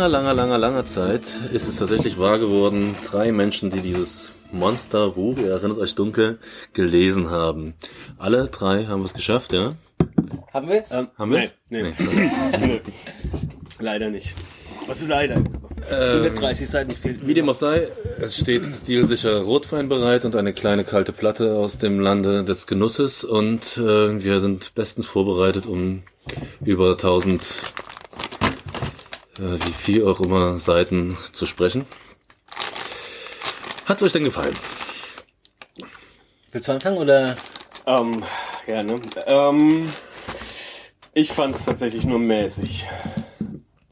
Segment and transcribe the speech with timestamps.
[0.00, 2.96] langer, langer, langer, langer Zeit ist es tatsächlich wahr geworden.
[3.10, 6.38] Drei Menschen, die dieses Monsterbuch, ihr erinnert euch dunkel,
[6.72, 7.74] gelesen haben.
[8.16, 9.74] Alle drei haben es geschafft, ja?
[10.54, 10.92] Haben wir es?
[10.92, 11.52] Ähm, Haben wir's?
[11.68, 11.92] Nee, nee.
[12.66, 12.78] Nö.
[13.78, 14.34] Leider nicht.
[14.86, 15.36] Was ist leider?
[15.90, 17.26] 130 Seiten fehlt.
[17.26, 17.86] Wie dem auch sei,
[18.20, 23.22] es steht stilsicher Rotwein bereit und eine kleine kalte Platte aus dem Lande des Genusses
[23.24, 26.02] und äh, wir sind bestens vorbereitet, um
[26.64, 27.46] über 1000, äh,
[29.40, 31.84] wie viel auch immer Seiten zu sprechen.
[33.86, 34.54] Hat's euch denn gefallen?
[36.52, 37.36] Willst du anfangen oder?
[37.86, 38.22] Ähm,
[38.66, 39.00] ja, ne?
[39.26, 39.88] Ähm,
[41.12, 42.86] ich fand es tatsächlich nur mäßig.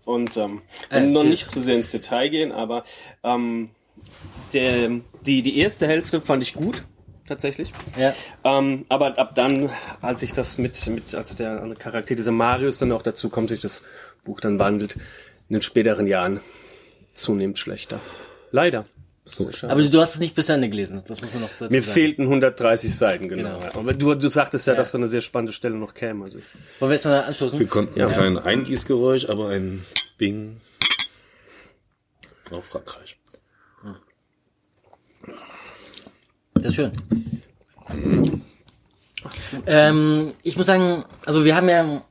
[0.05, 2.85] Und ähm, Äh, noch nicht zu sehr ins Detail gehen, aber
[3.23, 3.71] ähm,
[4.53, 4.91] der,
[5.27, 6.85] die, die erste Hälfte fand ich gut,
[7.27, 7.73] tatsächlich.
[7.99, 8.15] Ja.
[8.45, 12.93] Ähm, aber ab dann, als ich das mit, mit als der Charakter dieser Marius dann
[12.93, 13.83] auch dazu kommt, sich das
[14.25, 14.97] Buch dann wandelt,
[15.49, 16.41] in den späteren Jahren
[17.15, 18.01] zunehmend schlechter.
[18.51, 18.87] Leider.
[19.51, 19.71] Schade.
[19.71, 21.03] Aber du hast es nicht bis Ende gelesen.
[21.07, 21.93] Das muss man noch dazu Mir sagen.
[21.93, 23.59] fehlten 130 Seiten, genau.
[23.59, 23.79] Genau.
[23.79, 24.79] Aber du, du sagtest ja, Ja.
[24.79, 26.25] dass da eine sehr spannende Stelle noch käme.
[26.25, 26.39] Also.
[26.79, 27.59] Wollen wir erstmal anstoßen?
[27.59, 28.09] Wir konnten ja.
[28.09, 29.85] kein Eingießgeräusch, aber ein
[30.17, 30.57] Bing
[32.51, 33.19] auf Frankreich.
[36.55, 36.93] Das ist schön.
[39.67, 42.03] Ähm, ich muss sagen, also wir haben ja,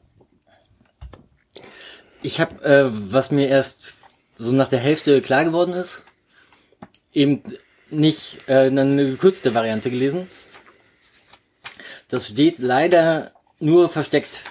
[2.21, 3.95] ich habe, äh, was mir erst
[4.37, 6.03] so nach der Hälfte klar geworden ist,
[7.13, 7.41] eben
[7.89, 10.27] nicht äh, eine gekürzte Variante gelesen.
[12.09, 14.43] Das steht leider nur versteckt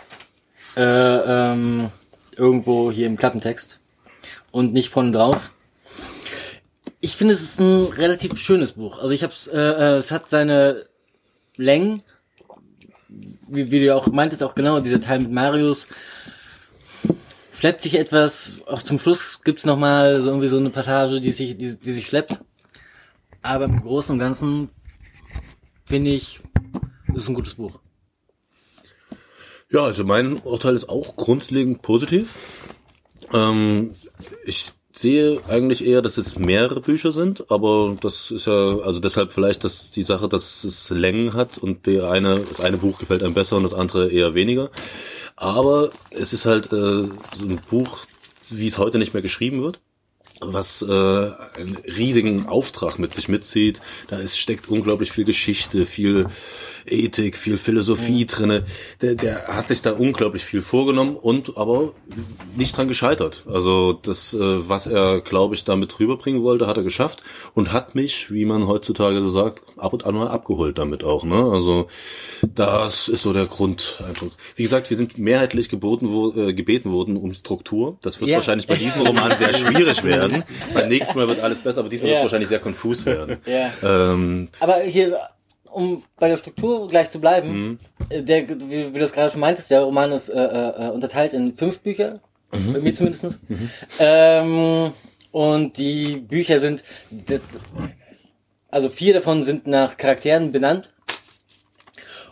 [0.77, 1.91] äh, ähm,
[2.37, 3.81] irgendwo hier im Klappentext
[4.51, 5.53] und nicht vorne drauf.
[7.01, 8.99] Ich finde, es ist ein relativ schönes Buch.
[8.99, 10.87] Also ich habe äh, äh, es hat seine
[11.57, 12.03] Längen,
[13.09, 15.87] wie, wie du auch meintest, auch genau dieser Teil mit Marius
[17.59, 18.61] schleppt sich etwas.
[18.67, 21.93] Auch zum Schluss gibt's noch mal so irgendwie so eine Passage, die sich die, die
[21.93, 22.41] sich schleppt.
[23.43, 24.71] Aber im Großen und Ganzen
[25.85, 26.41] finde ich,
[27.15, 27.79] ist es ein gutes Buch.
[29.71, 32.35] Ja, also mein Urteil ist auch grundlegend positiv.
[33.33, 33.95] Ähm,
[34.45, 39.33] ich sehe eigentlich eher, dass es mehrere Bücher sind, aber das ist ja, also deshalb
[39.33, 43.23] vielleicht dass die Sache, dass es Längen hat und der eine, das eine Buch gefällt
[43.23, 44.71] einem besser und das andere eher weniger.
[45.37, 47.11] Aber es ist halt äh, so
[47.43, 47.99] ein Buch,
[48.49, 49.81] wie es heute nicht mehr geschrieben wird
[50.41, 53.81] was äh, einen riesigen Auftrag mit sich mitzieht.
[54.09, 56.27] Da ist, steckt unglaublich viel Geschichte, viel
[56.87, 58.65] Ethik, viel Philosophie drinne.
[59.03, 61.93] Der, der hat sich da unglaublich viel vorgenommen und aber
[62.57, 63.45] nicht dran gescheitert.
[63.49, 64.39] Also das, äh,
[64.69, 67.23] was er, glaube ich, damit rüberbringen wollte, hat er geschafft
[67.55, 71.25] und hat mich, wie man heutzutage so sagt, ab und an mal abgeholt damit auch.
[71.25, 71.37] Ne?
[71.37, 71.89] Also
[72.55, 74.33] das ist so der Grundeindruck.
[74.55, 77.99] Wie gesagt, wir sind mehrheitlich geboten, wo, äh, gebeten worden um Struktur.
[78.03, 78.39] Das wird Ja.
[78.39, 80.45] wahrscheinlich bei diesem Roman sehr schwierig werden.
[80.75, 82.17] Beim nächsten Mal wird alles besser, aber diesmal Ja.
[82.17, 83.39] wird es wahrscheinlich sehr konfus werden.
[83.47, 84.13] Ja.
[84.13, 85.19] Ähm, Aber hier,
[85.77, 87.79] um bei der Struktur gleich zu bleiben,
[88.09, 91.55] äh, der, wie, du das gerade schon meintest, der Roman ist äh, äh, unterteilt in
[91.55, 92.21] fünf Bücher,
[92.51, 93.39] bei mir zumindest.
[93.99, 94.93] Ähm,
[95.33, 96.83] und die Bücher sind,
[98.71, 100.95] also vier davon sind nach Charakteren benannt.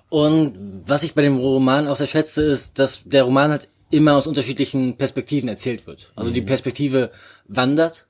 [0.08, 4.14] Und was ich bei dem Roman auch sehr schätze, ist, dass der Roman halt immer
[4.14, 6.12] aus unterschiedlichen Perspektiven erzählt wird.
[6.16, 7.10] Also die Perspektive
[7.46, 8.06] wandert.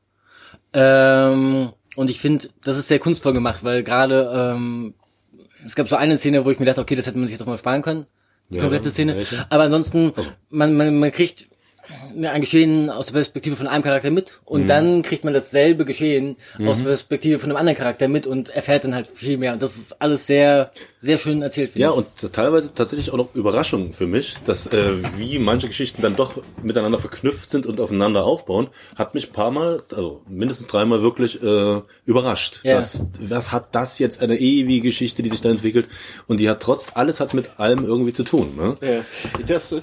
[0.72, 4.94] Ähm, und ich finde, das ist sehr kunstvoll gemacht, weil gerade ähm,
[5.64, 7.42] es gab so eine Szene, wo ich mir dachte, okay, das hätte man sich jetzt
[7.42, 8.06] auch mal sparen können.
[8.50, 9.24] Die komplette Szene.
[9.48, 10.12] Aber ansonsten,
[10.50, 11.48] man, man, man kriegt
[12.22, 14.66] ein Geschehen aus der Perspektive von einem Charakter mit und Mhm.
[14.66, 18.84] dann kriegt man dasselbe Geschehen aus der Perspektive von einem anderen Charakter mit und erfährt
[18.84, 19.52] dann halt viel mehr.
[19.54, 21.96] Und das ist alles sehr, sehr schön erzählt, ja, ich.
[21.96, 26.34] und teilweise tatsächlich auch noch Überraschungen für mich, dass äh, wie manche Geschichten dann doch
[26.62, 31.42] miteinander verknüpft sind und aufeinander aufbauen, hat mich ein paar Mal, also mindestens dreimal wirklich
[31.42, 32.60] äh, überrascht.
[32.62, 32.76] Ja.
[32.76, 35.86] Das, was hat das jetzt eine ewige Geschichte, die sich da entwickelt
[36.26, 38.54] und die hat trotz, alles hat mit allem irgendwie zu tun.
[38.56, 38.76] Ne?
[38.80, 39.04] Ja.
[39.46, 39.74] Das,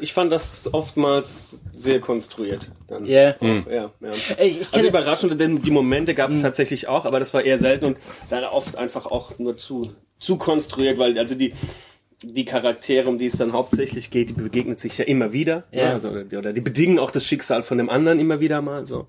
[0.00, 2.70] ich fand das oftmals sehr konstruiert.
[2.88, 3.34] Dann Ja.
[3.36, 4.10] auch, ja, ja.
[4.36, 7.42] Ey, ich Also kenne- überraschend, denn die Momente gab es tatsächlich auch, aber das war
[7.42, 7.98] eher selten und
[8.30, 11.52] dann oft einfach auch nur zu, zu konstruiert, weil also die
[12.22, 15.64] die Charaktere, um die es dann hauptsächlich geht, die begegnen sich ja immer wieder.
[15.70, 15.88] Ja.
[15.88, 15.92] Ne?
[15.92, 18.86] Also, oder, die, oder die bedingen auch das Schicksal von dem anderen immer wieder mal
[18.86, 19.06] so.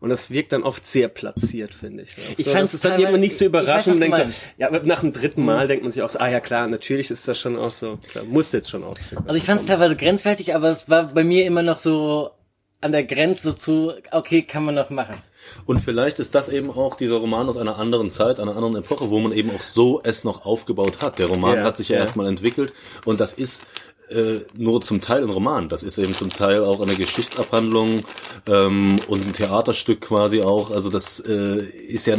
[0.00, 2.10] Und das wirkt dann oft sehr platziert, finde ich.
[2.36, 3.96] Ich so, fand's das ist dann teilweise- immer nicht so weiß, überraschend.
[3.96, 4.24] du denkt so.
[4.24, 4.30] Mhm.
[4.58, 7.26] ja, nach dem dritten Mal denkt man sich auch so, ah ja klar, natürlich ist
[7.26, 8.96] das schon auch so, klar, muss jetzt schon aus.
[9.26, 12.30] Also ich fand es teilweise grenzwertig, aber es war bei mir immer noch so
[12.80, 15.16] an der Grenze zu, okay, kann man noch machen.
[15.66, 19.10] Und vielleicht ist das eben auch dieser Roman aus einer anderen Zeit, einer anderen Epoche,
[19.10, 21.18] wo man eben auch so es noch aufgebaut hat.
[21.18, 22.02] Der Roman Ja, hat sich ja, ja.
[22.02, 22.72] erstmal entwickelt
[23.04, 23.64] und das ist
[24.10, 25.68] äh, nur zum Teil ein Roman.
[25.68, 28.02] Das ist eben zum Teil auch eine Geschichtsabhandlung
[28.46, 30.70] ähm, und ein Theaterstück quasi auch.
[30.70, 31.58] Also das äh,
[31.88, 32.16] ist ja,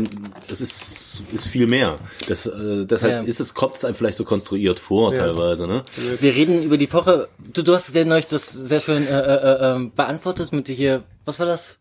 [0.47, 1.97] das ist ist viel mehr.
[2.27, 3.21] Das, äh, deshalb Ja.
[3.21, 5.67] ist es kommt es einem vielleicht so konstruiert vor teilweise.
[5.67, 5.83] Ne?
[6.19, 7.27] Wir reden über die Epoche.
[7.53, 11.39] Du, du hast ja neulich das sehr schön äh, äh, äh, beantwortet mit hier, was
[11.39, 11.77] war das?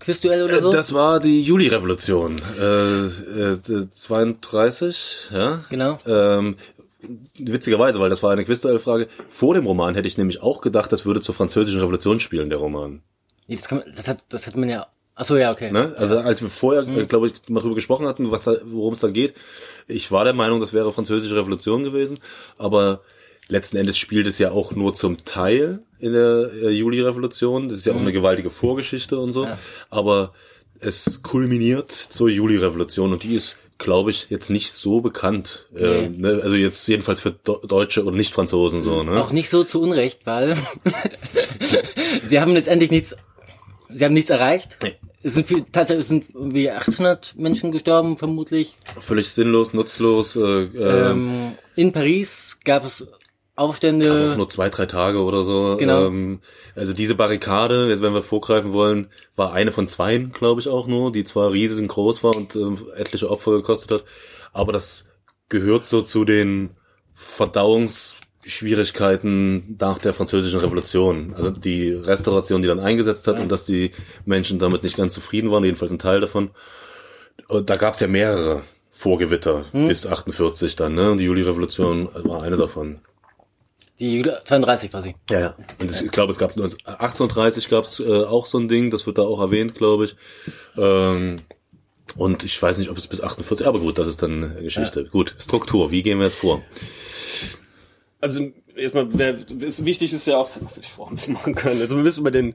[0.00, 0.70] Quizduell oder so?
[0.70, 5.64] Das war die Juli-Revolution, äh, äh, 32, ja.
[5.70, 5.98] Genau.
[6.06, 6.56] Ähm,
[7.38, 9.08] witzigerweise, weil das war eine Quizduell-Frage.
[9.28, 12.58] Vor dem Roman hätte ich nämlich auch gedacht, das würde zur französischen Revolution spielen, der
[12.58, 13.02] Roman.
[13.46, 14.86] Nee, das, kann man, das hat, das hat man ja.
[15.14, 15.72] Ach so, ja, okay.
[15.72, 15.94] Ne?
[15.96, 16.98] Also als wir vorher, Mhm.
[17.00, 19.34] äh, glaube ich, mal drüber gesprochen hatten, was da, worum es da geht,
[19.88, 22.18] ich war der Meinung, das wäre französische Revolution gewesen,
[22.56, 23.00] aber
[23.48, 27.68] letzten Endes spielt es ja auch nur zum Teil in der äh, Juli-Revolution.
[27.68, 29.48] Das ist ja auch eine gewaltige Vorgeschichte und so, Mhm.
[29.48, 29.58] Ja.
[29.90, 30.34] aber
[30.80, 35.66] es kulminiert zur Juli-Revolution und die ist glaube ich, jetzt nicht so bekannt.
[35.76, 36.40] Äh, ne?
[36.42, 39.22] Also jetzt jedenfalls für Do Deutsche und Nicht-Franzosen so, ne?
[39.22, 40.56] Auch nicht so zu Unrecht, weil
[42.22, 43.16] sie haben letztendlich nichts,
[43.88, 44.78] sie haben nichts erreicht.
[44.82, 44.96] Nee.
[45.22, 48.76] Es sind viel, tatsächlich sind irgendwie 800 Menschen gestorben, vermutlich.
[49.00, 50.36] Völlig sinnlos, nutzlos.
[50.36, 53.06] Äh, äh, Ähm, in Paris gab es
[53.58, 54.34] auch Aufstände.
[54.36, 55.76] nur zwei, drei Tage oder so.
[55.78, 56.06] Genau.
[56.06, 56.40] Ähm,
[56.74, 60.86] also diese Barrikade, jetzt wenn wir vorgreifen wollen, war eine von zweien, glaube ich auch
[60.86, 64.04] nur, die zwar riesig groß war und ähm, etliche Opfer gekostet hat,
[64.52, 65.06] aber das
[65.48, 66.70] gehört so zu den
[67.14, 71.34] Verdauungsschwierigkeiten nach der französischen Revolution.
[71.34, 73.90] Also die Restauration, die dann eingesetzt hat und dass die
[74.24, 76.50] Menschen damit nicht ganz zufrieden waren, jedenfalls ein Teil davon.
[77.48, 81.10] Und da gab es ja mehrere Vorgewitter bis 48 dann, ne?
[81.12, 83.00] Und die Juli-Revolution war eine davon.
[84.00, 85.14] Die Juli 32 quasi.
[85.30, 85.56] Ja, ja.
[85.80, 89.06] Und ich glaube, es gab 19 1830 gab es äh, auch so ein Ding, das
[89.06, 90.16] wird da auch erwähnt, glaube ich.
[90.76, 91.36] Ähm,
[92.16, 95.04] und ich weiß nicht, ob es bis 48, aber gut, das ist dann Geschichte.
[95.06, 96.62] Gut, Struktur, wie gehen wir jetzt vor?
[98.20, 101.54] Also erstmal, wer, ist, wichtig ist ja auch, das hätten wir vorher ein bisschen machen
[101.54, 101.80] können.
[101.80, 102.54] Also wir wissen über den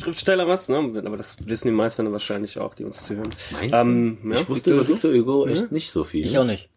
[0.00, 0.78] Schriftsteller was, ne?
[1.04, 3.30] Aber das wissen die meisten dann wahrscheinlich auch, die uns zuhören.
[3.52, 4.32] Meinst Ähm, du?
[4.32, 6.24] ja, ich wusste über Victor- Hugo echt nicht so viel.
[6.26, 6.68] Ich auch nicht.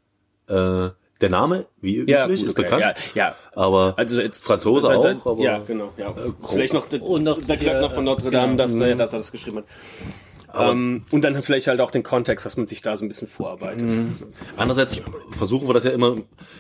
[0.48, 0.90] Äh,
[1.24, 2.82] der Name, wie üblich, Ja, gut, ist okay, bekannt.
[2.82, 3.36] Ja, ja.
[3.56, 6.14] Aber Also jetzt Franzose seit- auch, seit- aber ja, genau, ja.
[6.48, 8.64] vielleicht noch der, Und noch der Glöckner von äh, Notre Dame, genau.
[8.64, 9.66] dass, er- dass er das geschrieben hat.
[10.56, 13.08] Ähm, und dann hat vielleicht halt auch den Kontext, dass man sich da so ein
[13.08, 13.84] bisschen vorarbeitet.
[14.56, 14.98] andererseits
[15.32, 16.16] versuchen wir das ja immer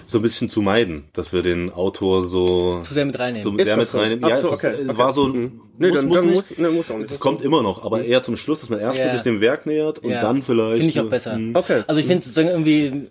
[0.07, 3.44] so ein bisschen zu meiden, dass wir den Autor so Zu sehr mit reinnehmen.
[3.44, 4.00] so Ist sehr das mit so?
[4.00, 4.27] reinnehmen.
[4.27, 4.98] Ja, so, es- okay, es okay.
[4.98, 6.36] war so, Nee, muss, dann, muss dann nicht.
[6.50, 7.12] muss, nee, muss auch nicht.
[7.12, 9.12] Es kommt immer noch, aber eher zum Schluss, dass man erst Ja.
[9.12, 10.21] sich dem Werk nähert und Ja.
[10.21, 10.77] dann vielleicht.
[10.77, 11.39] Finde ich auch besser.
[11.54, 11.83] Okay.
[11.86, 13.09] Also ich finde sozusagen irgendwie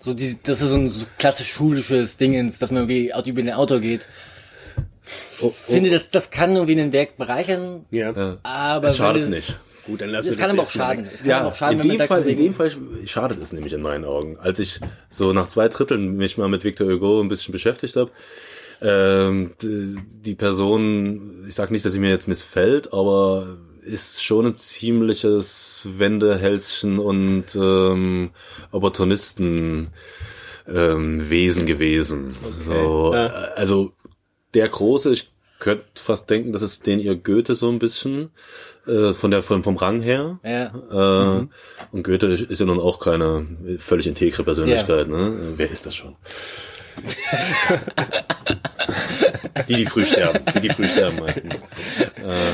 [0.00, 3.42] so die, das ist so ein so klassisch schulisches Dingens, dass man irgendwie auch über
[3.42, 4.06] den Autor geht.
[5.40, 8.12] Oh, oh, Ich finde, das, das kann irgendwie ein Werk bereichern, Ja.
[8.12, 8.38] ja.
[8.42, 9.56] aber Es schadet du- nicht.
[9.86, 11.08] Gut, dann lassen Es wir kann das aber auch schaden.
[11.12, 12.70] Es kann aber auch schaden, in wenn man dem sagt, Fall, in dem Fall
[13.06, 14.36] schadet es nämlich in meinen Augen.
[14.38, 14.78] Als ich
[15.08, 18.10] so nach zwei Dritteln mich mal mit Victor Hugo ein bisschen beschäftigt habe,
[18.82, 24.46] ähm, d- die Person, ich sag nicht, dass sie mir jetzt missfällt, aber ist schon
[24.46, 28.30] ein ziemliches Wendehälschen und ähm,
[28.70, 29.88] Opportunisten
[30.68, 32.34] ähm, Wesen gewesen.
[32.64, 33.26] So, Ja.
[33.26, 33.92] äh, also
[34.54, 38.30] der große, ich könnte fast denken, das ist den ihr Goethe so ein bisschen
[38.86, 40.38] äh, von der von, vom Rang her.
[40.42, 41.38] Ja.
[41.40, 41.46] Äh,
[41.92, 43.46] Und Goethe ist ja nun auch keine
[43.78, 45.08] völlig integre Persönlichkeit.
[45.08, 45.54] Ne?
[45.56, 46.16] Wer ist das schon?
[49.68, 50.40] die, die früh sterben.
[50.54, 51.62] Die, die früh sterben meistens.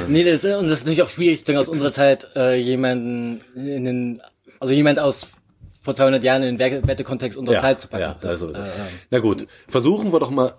[0.09, 3.85] Nee, das, und das ist natürlich auch schwierig, sozusagen aus unserer Zeit äh, jemanden in
[3.85, 4.23] den,
[4.61, 5.29] also jemand aus
[5.87, 8.03] vor 200 Jahren in den Wertekontext unserer Zeit zu packen.
[8.03, 8.71] Ja, Das, also, äh, äh,
[9.11, 10.53] Na gut, versuchen wir doch mal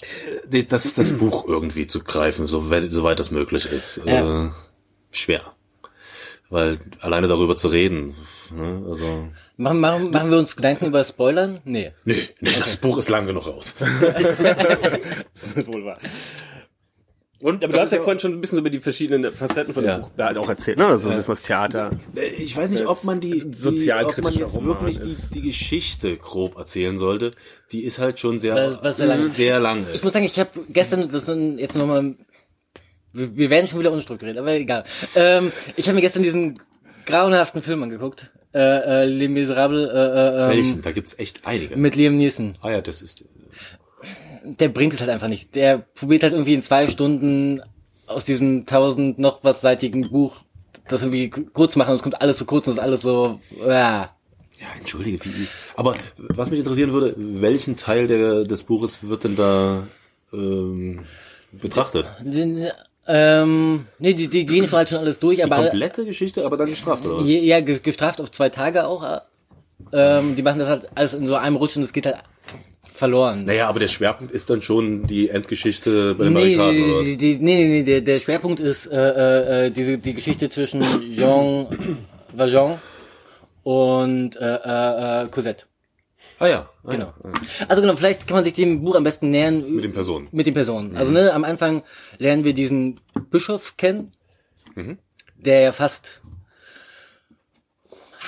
[0.52, 4.02] äh, das, das Buch irgendwie zu greifen, soweit, soweit das möglich ist.
[4.06, 4.46] Ja.
[4.46, 4.52] Äh,
[5.12, 5.42] schwer.
[6.50, 8.16] Weil alleine darüber zu reden,
[8.52, 9.28] ne, also...
[9.58, 11.60] machen, machen, machen wir uns Gedanken über Spoilern?
[11.66, 11.92] Nee.
[12.06, 13.76] Nee, nee, das Buch ist lang genug raus.
[15.34, 16.00] Das ist wohl wahr.
[17.40, 19.90] Und Aber du hast ja vorhin schon ein bisschen über die verschiedenen Facetten von dem
[19.90, 19.98] Ja.
[20.00, 20.88] Buch halt auch erzählt, ne?
[20.88, 21.92] Also so ein bisschen was Theater.
[22.40, 26.18] Ich weiß nicht, ob man die, die ob man jetzt Roman wirklich die, die Geschichte
[26.18, 27.34] grob erzählen sollte.
[27.72, 29.86] Die ist halt schon sehr, Was- was sehr lang sehr lang.
[29.94, 32.16] Ich muss sagen, ich habe gestern, das sind jetzt nochmal,
[33.14, 34.84] wir, wir werden schon wieder unstrukturiert, aber egal.
[35.16, 36.60] Ähm, ich habe mir gestern diesen
[37.06, 40.82] grauenhaften Film angeguckt, äh, äh, Les Miserables, äh, äh, ähm, Welchen?
[40.82, 41.76] Da gibt's echt einige.
[41.76, 42.56] mit Liam Neeson.
[42.62, 43.24] Ah ja, das ist.
[44.44, 45.56] der bringt es halt einfach nicht.
[45.56, 47.62] Der probiert halt irgendwie in zwei Stunden
[48.08, 50.44] aus diesem tausend noch was seitigen Buch
[50.88, 53.40] das irgendwie kurz machen und es kommt alles so kurz und es ist alles so,
[53.60, 54.14] ja.
[54.60, 59.36] Ja, entschuldige, wie, aber was mich interessieren würde, welchen Teil der, des Buches wird denn
[59.36, 59.86] da
[60.34, 61.06] ähm,
[61.52, 62.12] betrachtet?
[63.08, 66.70] Ähm, nee, die, die gehen halt schon alles durch, Die aber komplette Geschichte, aber dann
[66.70, 67.24] gestraft, oder?
[67.24, 69.04] ja, ge- gestraft auf zwei Tage auch.
[69.04, 69.20] äh,
[69.94, 72.18] Ähm, die machen das halt alles in so einem Rutsch und es geht halt
[72.92, 73.46] verloren.
[73.46, 77.16] Naja, aber der Schwerpunkt ist dann schon die Endgeschichte bei den Nee, Barrikaden, oder die,
[77.18, 80.82] die, nee, nee, nee, der, der Schwerpunkt ist äh, äh, äh, diese die Geschichte zwischen
[81.16, 81.68] Jean
[82.36, 82.80] Valjean
[83.64, 85.66] und äh, äh, äh, Cosette.
[86.40, 87.14] Ah ja, ah, Genau.
[87.24, 87.32] ja.
[87.68, 90.28] Also genau, vielleicht kann man sich dem Buch am besten nähern Mit den Personen.
[90.32, 90.96] mit den Personen.
[90.96, 91.84] Also ne, am Anfang
[92.20, 93.00] lernen wir diesen
[93.32, 94.12] Bischof kennen,
[94.76, 94.98] Mhm.
[95.38, 96.22] der ja fast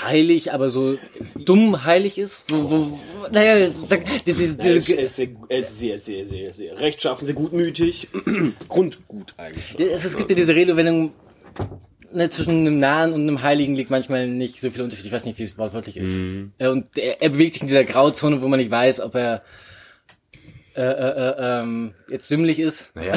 [0.01, 0.97] heilig, aber so
[1.35, 2.45] dumm heilig ist.
[2.47, 2.99] Wo, wo,
[3.31, 6.79] naja, sag, diese, Er ist, diese, er ist, sehr, er ist sehr, sehr, sehr, sehr
[6.79, 8.07] rechtschaffen, sehr gutmütig.
[8.69, 9.81] Grundgut eigentlich schon.
[9.81, 11.11] es, es gibt ja diese Redewendung,
[12.13, 15.05] ne, zwischen einem Nahen und einem Heiligen liegt manchmal nicht so viel Unterschied.
[15.05, 16.13] Ich weiß nicht, wie es wortwörtlich ist.
[16.13, 16.53] Mhm.
[16.59, 19.43] Und er, er bewegt sich in dieser Grauzone, wo man nicht weiß, ob er
[20.75, 22.91] äh, äh, äh, ähm, jetzt dümmlich ist.
[22.95, 23.13] Naja,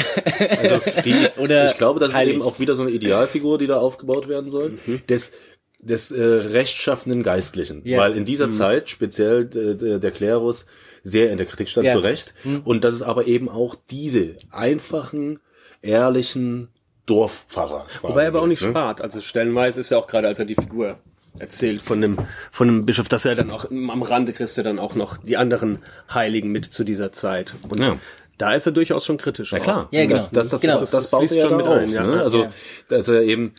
[0.58, 2.34] also die, Oder ich glaube, das ist heilig.
[2.34, 5.30] eben auch wieder so eine Idealfigur, die da aufgebaut werden soll, des,
[5.78, 7.82] des äh, rechtschaffenden Geistlichen.
[7.84, 7.98] Ja.
[7.98, 10.66] Weil in dieser Zeit, speziell äh, der, Klerus,
[11.04, 11.92] sehr in der Kritik stand, Ja.
[11.92, 12.34] zu Recht.
[12.64, 15.38] Und das ist aber eben auch diese einfachen,
[15.82, 16.68] ehrlichen
[17.06, 17.86] Dorfpfarrer.
[18.02, 18.68] Wobei er aber auch nicht ne?
[18.70, 19.00] spart.
[19.02, 20.98] Also stellenweise ist ja auch gerade, als er die Figur
[21.38, 22.18] erzählt von dem,
[22.50, 25.36] von dem Bischof, dass er dann auch am Rande kriegst du dann auch noch die
[25.36, 25.78] anderen
[26.12, 27.54] Heiligen mit zu dieser Zeit.
[27.68, 27.96] Und Ja.
[28.38, 29.52] da ist er durchaus schon kritisch.
[29.52, 30.14] Ja klar, Ja, genau.
[30.16, 30.78] das, das, das, Genau.
[30.80, 31.76] das, das baut er ja schon da mit auf.
[31.78, 32.02] ein, ja.
[32.06, 32.22] ne?
[32.22, 32.52] Also, Ja.
[32.88, 33.54] dass er eben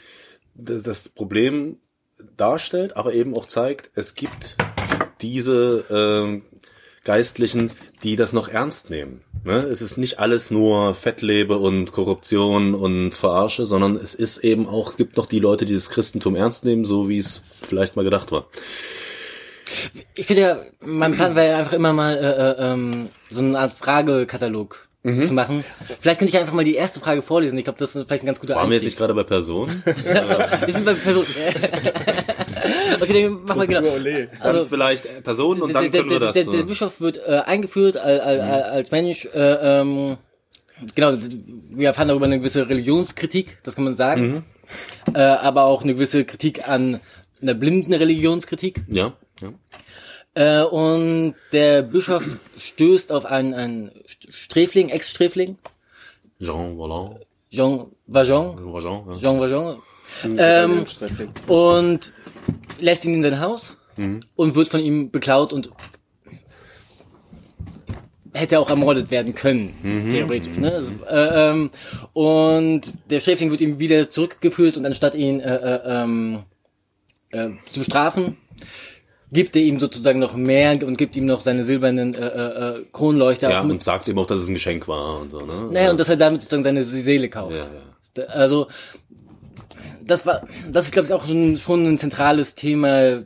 [0.56, 1.78] das, das Problem
[2.38, 4.56] darstellt, aber eben auch zeigt, es gibt
[5.22, 6.44] diese ähm,
[7.04, 7.72] Geistlichen,
[8.04, 9.22] die das noch ernst nehmen.
[9.46, 9.54] Ne?
[9.58, 14.92] Es ist nicht alles nur Fettlebe und Korruption und Verarsche, sondern es ist eben auch,
[14.92, 18.04] es gibt noch die Leute, die das Christentum ernst nehmen, so wie es vielleicht mal
[18.04, 18.46] gedacht war.
[20.16, 23.58] Ich könnte ja, mein Plan wäre ja einfach immer mal äh, äh, ähm, so eine
[23.60, 25.26] Art Fragekatalog Mhm.
[25.28, 25.66] zu machen.
[26.00, 27.58] Vielleicht könnte ich einfach mal die erste Frage vorlesen.
[27.58, 28.92] Ich glaube, das ist vielleicht ein ganz guter Waren wir jetzt Einstieg.
[28.92, 29.84] nicht gerade bei Personen?
[30.14, 31.28] Also, wir sind bei Personen.
[33.02, 33.94] okay, dann machen wir genau.
[33.94, 34.30] Ole.
[34.42, 36.34] Dann vielleicht äh, Personen und dann der, können wir das.
[36.34, 39.26] der, der so- Bischof wird äh, eingeführt als, als, als Mensch.
[39.34, 40.18] Äh, ähm,
[40.96, 41.14] genau,
[41.72, 44.44] wir erfahren darüber eine gewisse Religionskritik, das kann man sagen.
[45.14, 47.00] Äh, aber auch eine gewisse Kritik an
[47.42, 48.82] einer blinden Religionskritik.
[48.90, 49.50] ja, ja.
[50.36, 52.24] Äh, und der Bischof
[52.58, 53.92] stößt auf einen, einen
[54.32, 55.58] Sträfling, Ex-Sträfling,
[56.40, 57.20] Jean Valjean.
[57.52, 59.18] Jean Valjean, Valjean, ja.
[59.18, 59.78] Jean Valjean,
[60.40, 60.86] ähm,
[61.48, 62.14] und
[62.80, 63.76] lässt ihn in sein Haus
[64.36, 65.70] und wird von ihm beklaut und
[68.34, 70.58] hätte auch ermordet werden können, theoretisch.
[70.58, 70.72] Ne?
[70.72, 71.70] Also, äh, ähm,
[72.14, 76.44] und der Sträfling wird ihm wieder zurückgeführt und anstatt ihn äh, äh, ähm,
[77.32, 78.38] äh, zu bestrafen,
[79.32, 83.50] gibt er ihm sozusagen noch mehr und gibt ihm noch seine silbernen äh, äh, Kronleuchter.
[83.50, 85.70] Ja, und sagt ihm auch, dass es ein Geschenk war und so, ne?
[85.72, 87.56] naja, und dass er damit sozusagen seine Seele kauft.
[87.56, 88.26] Ja, ja.
[88.26, 88.68] Also
[90.06, 93.24] das war, das ist glaube ich auch schon, schon ein zentrales Thema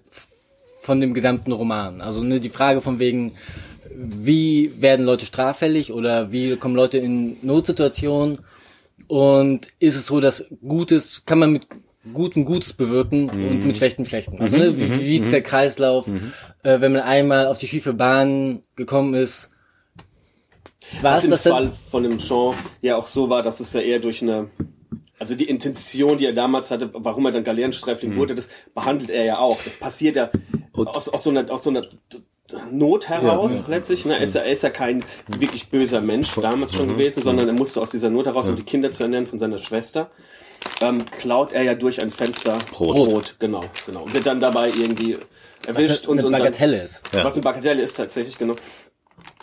[0.82, 2.02] von dem gesamten Roman.
[2.02, 3.34] Also ne, die Frage von wegen,
[3.94, 8.40] wie werden Leute straffällig oder wie kommen Leute in Notsituationen?
[9.08, 11.68] Und ist es so, dass Gutes kann man mit
[12.14, 14.40] Guten Gutes bewirken und mit Schlechtem Schlechten.
[14.40, 16.08] Also ne, wie, wie ist der Kreislauf,
[16.64, 19.50] äh, wenn man einmal auf die schiefe Bahn gekommen ist,
[21.02, 21.42] war Was es im das?
[21.44, 24.50] Fall von dem Jean ja auch so war, dass es ja eher durch eine,
[25.20, 29.26] also die Intention, die er damals hatte, warum er dann Galeerensträfling wurde, das behandelt er
[29.26, 29.62] ja auch.
[29.64, 30.30] Das passiert ja
[30.74, 31.88] aus, aus so einer, aus so einer
[32.72, 34.06] Not heraus letztlich.
[34.06, 34.16] Ne?
[34.16, 37.56] Er, ist ja, er ist ja kein wirklich böser Mensch damals schon gewesen, sondern er
[37.56, 40.10] musste aus dieser Not heraus, um die Kinder zu ernähren von seiner Schwester,
[40.82, 43.36] ähm, klaut er ja durch ein Fenster Brot.
[43.40, 44.04] genau, genau.
[44.04, 45.18] Und wird dann dabei irgendwie
[45.66, 47.02] erwischt eine, und, eine und dann, Bagatelle ist.
[47.14, 47.24] Ja.
[47.24, 48.56] was eine Bagatelle ist tatsächlich, genau.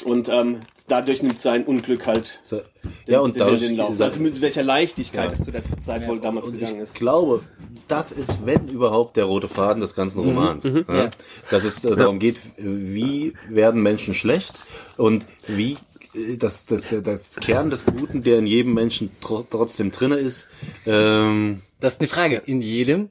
[0.02, 0.58] Und ähm,
[0.88, 2.60] dadurch nimmt sein Unglück halt So,
[3.06, 4.00] ja, und den, dadurch, den Lauf.
[4.00, 5.30] Also mit welcher Leichtigkeit Ja.
[5.32, 6.94] es zu der Zeit wohl damals und gegangen ich ist.
[6.96, 7.42] glaube,
[7.86, 10.64] das ist, wenn überhaupt, der rote Faden des ganzen Mhm, Romans.
[10.64, 10.94] Ja.
[11.04, 11.10] Ja?
[11.50, 14.54] Dass es äh, darum geht, wie werden Menschen schlecht
[14.96, 15.76] und wie
[16.14, 20.48] äh, das, das, das Kern des Guten, der in jedem Menschen tro trotzdem drinne ist.
[20.86, 22.42] Ähm, Das ist eine Frage.
[22.46, 23.10] In jedem.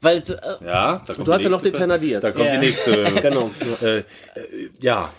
[0.00, 2.20] Weil, äh, ja, da kommt Du hast ja noch den Thénardiers.
[2.20, 2.52] Da kommt Ja.
[2.60, 3.04] die nächste.
[3.20, 3.50] Genau.
[3.82, 4.04] Äh, äh,
[4.80, 5.12] ja,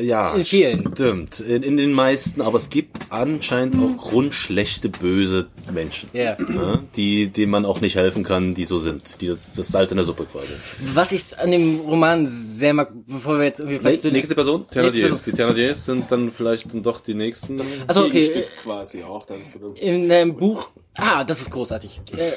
[0.00, 0.90] ja, In vielen.
[0.94, 1.40] Stimmt.
[1.40, 6.08] In, in den meisten, aber es gibt anscheinend auch grundschlechte, böse Menschen.
[6.12, 6.36] Ja.
[6.38, 9.20] Ja, die, denen man auch nicht helfen kann, die so sind.
[9.20, 10.48] Die, das Salz in der Suppe quasi.
[10.94, 14.66] Was ich an dem Roman sehr mag, bevor wir jetzt irgendwie zu den- nächste Person?
[14.70, 15.00] Thénardiers.
[15.08, 15.18] Person.
[15.26, 17.60] Die Thénardiers sind dann vielleicht dann doch die nächsten.
[17.86, 19.74] Also okay, Gegenstück quasi auch dann zu dem.
[19.76, 20.68] in einem Buch.
[20.96, 22.02] Ah, das ist großartig.
[22.16, 22.30] Äh,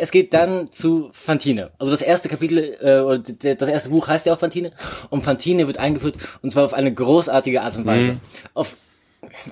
[0.00, 1.72] es geht dann zu Fantine.
[1.78, 4.72] Also das erste Kapitel, äh, das erste Buch heißt ja auch Fantine.
[5.10, 8.16] Und Fantine wird eingeführt und zwar auf eine großartige Art und Weise.
[8.54, 8.76] Auf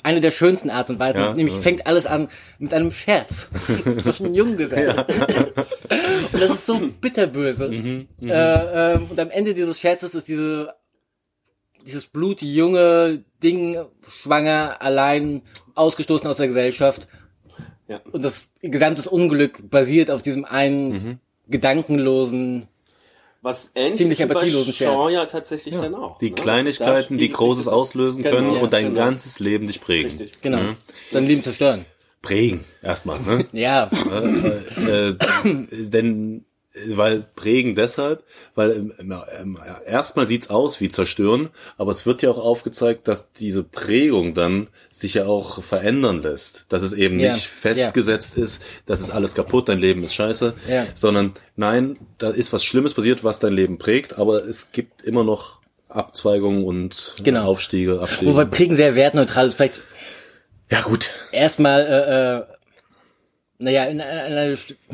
[0.03, 1.21] eine der schönsten Art und Weisen.
[1.21, 1.61] Ja, nämlich ja.
[1.61, 3.51] fängt alles an mit einem Scherz
[4.01, 4.99] zwischen Junggesellen.
[6.33, 7.69] und das ist so bitterböse.
[7.69, 10.75] Mhm, Äh, ähm, und am Ende dieses Scherzes ist diese
[11.83, 13.79] dieses blutjunge Ding,
[14.11, 15.43] schwanger, allein,
[15.77, 17.07] ausgestoßen aus der Gesellschaft.
[17.89, 18.01] Ja.
[18.11, 21.19] Und das gesamte Unglück basiert auf diesem einen Mhm.
[21.49, 22.67] gedankenlosen.
[23.47, 25.13] Was ähnlich Ziemlich ist wie bei empathielosen Scherz.
[25.13, 26.19] Ja tatsächlich dann auch.
[26.19, 26.35] Die ne?
[26.35, 28.97] Kleinigkeiten, Da die Großes auslösen Genau, können ja, und dein genau.
[28.97, 30.11] ganzes Leben dich prägen.
[30.11, 30.41] Richtig.
[30.43, 30.63] Genau.
[30.63, 30.77] Mhm.
[31.13, 31.87] Dein Leben zerstören.
[32.23, 33.21] Prägen, erstmal.
[33.21, 33.47] Ne?
[33.53, 33.89] Ja.
[34.89, 35.15] äh,
[35.71, 36.45] denn
[36.89, 38.23] weil prägen deshalb,
[38.55, 38.93] weil ähm,
[39.41, 44.35] ähm, erstmal sieht's aus wie zerstören, aber es wird ja auch aufgezeigt, dass diese Prägung
[44.35, 49.11] dann sich ja auch verändern lässt, dass es eben Ja, nicht festgesetzt ist, das ist
[49.11, 50.87] alles kaputt, dein Leben ist scheiße, Ja.
[50.95, 55.25] sondern nein, da ist was Schlimmes passiert, was dein Leben prägt, aber es gibt immer
[55.25, 57.45] noch Abzweigungen und Genau.
[57.45, 58.33] Aufstiege, Abstiege.
[58.33, 59.55] Wobei Prägen sehr wertneutral ist.
[59.55, 59.83] Vielleicht
[60.71, 62.56] ja gut, erstmal, äh, äh,
[63.59, 64.75] naja, in einer, in einer St-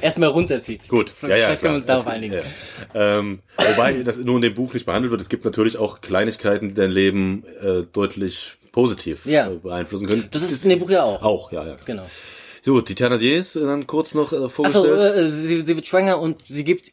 [0.00, 0.88] erstmal runterzieht.
[0.88, 2.34] Gut, ja, ja, Vielleicht können wir uns darauf einigen.
[2.94, 3.18] Ja.
[3.18, 5.20] Ähm, wobei das nur in dem Buch nicht behandelt wird.
[5.20, 9.50] Es gibt natürlich auch Kleinigkeiten, die dein Leben äh, deutlich positiv Ja.
[9.50, 10.28] äh, beeinflussen können.
[10.30, 11.22] Das ist in dem Buch ja auch.
[11.22, 11.76] auch, ja, ja.
[11.84, 12.06] Genau.
[12.62, 15.16] So, die Thénardiers äh, dann kurz noch äh, Achso, vorgestellt.
[15.16, 16.92] äh, sie, sie wird schwanger und sie gibt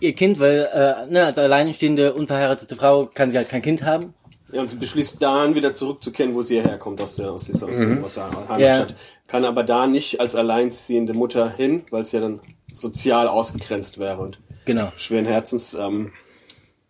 [0.00, 4.14] ihr Kind, weil äh, ne, als alleinstehende, unverheiratete Frau kann sie halt kein Kind haben.
[4.54, 7.76] Ja, und sie beschließt dann wieder zurückzukehren, wo sie herkommt, aus der, aus dieser, aus,
[7.76, 8.04] Mhm.
[8.04, 8.94] aus der Heimatstadt.
[9.26, 12.40] Kann aber da nicht als alleinziehende Mutter hin, weil sie ja dann
[12.72, 14.92] sozial ausgegrenzt wäre und Genau.
[14.96, 16.12] schweren Herzens ähm,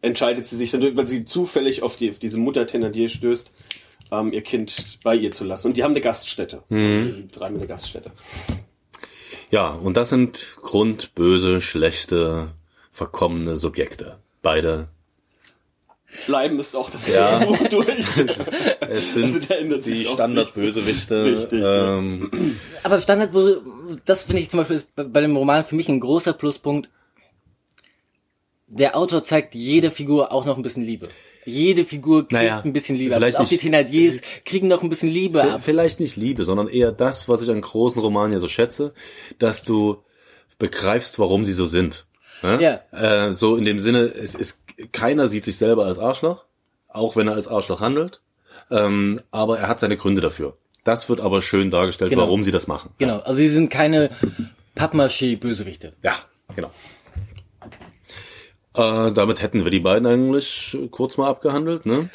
[0.03, 3.51] entscheidet sie sich dann, weil sie zufällig auf, die, auf diese Mutter Thénardier stößt,
[4.13, 5.69] ähm, ihr Kind bei ihr zu lassen.
[5.69, 6.63] Und die haben eine Gaststätte.
[6.69, 7.15] Mhm.
[7.17, 8.13] Die betreiben eine Gaststätte.
[9.51, 12.49] Ja, und das sind grundböse, schlechte,
[12.91, 14.19] verkommene Subjekte.
[14.43, 14.89] Beide.
[16.27, 17.39] Bleiben ist auch das Ja.
[17.39, 17.89] ganze Buch durch.
[18.89, 21.49] Es sind Also die Standardbösewichte.
[21.53, 23.63] Ähm, Aber Standardböse,
[24.05, 26.91] das finde ich zum Beispiel ist bei- dem Roman für mich ein großer Pluspunkt.
[28.69, 31.09] Der Autor zeigt jeder Figur auch noch ein bisschen Liebe.
[31.45, 33.15] Jede Figur kriegt Naja, ein bisschen Liebe.
[33.15, 33.21] ab.
[33.21, 35.61] vielleicht Auch die nicht- Thénardiers kriegen noch ein bisschen Liebe ab.
[35.63, 38.95] Vielleicht nicht Liebe, sondern eher das, was ich an großen Romanen ja so schätze,
[39.39, 39.99] dass du
[40.59, 42.07] begreifst, warum sie so sind.
[42.45, 42.81] Ne?
[42.93, 46.45] Äh, so in dem Sinne, es ist, keiner sieht sich selber als Arschloch,
[46.89, 48.21] auch wenn er als Arschloch handelt,
[48.71, 50.57] ähm, aber er hat seine Gründe dafür.
[50.85, 52.23] Das wird aber schön dargestellt, Genau.
[52.23, 52.91] warum sie das machen.
[52.99, 54.11] Genau, also sie sind keine
[54.77, 55.95] Pappmaché-Bösewichte.
[56.03, 56.15] Ja,
[56.55, 56.71] genau.
[58.77, 61.87] Äh, damit hätten wir die beiden eigentlich kurz mal abgehandelt.
[61.87, 62.09] Ne?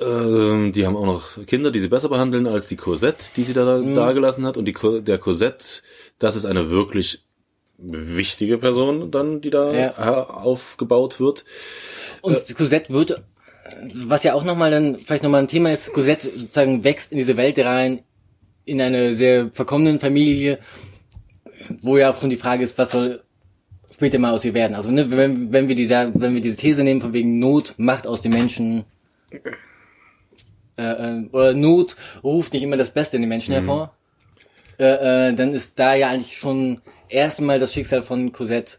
[0.00, 3.52] Ähm, die haben auch noch Kinder, die sie besser behandeln als die Cosette, die sie
[3.54, 3.94] da Mhm.
[3.96, 4.56] dagelassen hat.
[4.56, 5.82] Und die der Cosette,
[6.20, 7.24] das ist eine wirklich
[7.78, 9.88] wichtige Person dann, die da Ja.
[9.90, 11.44] äh, aufgebaut wird.
[12.20, 13.22] Und Cosette wird,
[13.94, 17.36] was ja auch nochmal dann, vielleicht nochmal ein Thema ist, Cosette sozusagen wächst in diese
[17.36, 18.00] Welt rein,
[18.64, 20.58] in eine sehr verkommenen Familie,
[21.82, 23.22] wo ja auch schon die Frage ist, was soll
[23.94, 24.74] später mal aus ihr werden.
[24.74, 28.06] Also ne, wenn, wenn wir diese, wenn wir diese These nehmen, von wegen Not macht
[28.06, 28.84] aus den Menschen
[30.76, 33.92] äh, äh, oder Not ruft nicht immer das Beste in den Menschen hervor,
[34.78, 38.76] äh, äh, dann ist da ja eigentlich schon erstmal das Schicksal von Cosette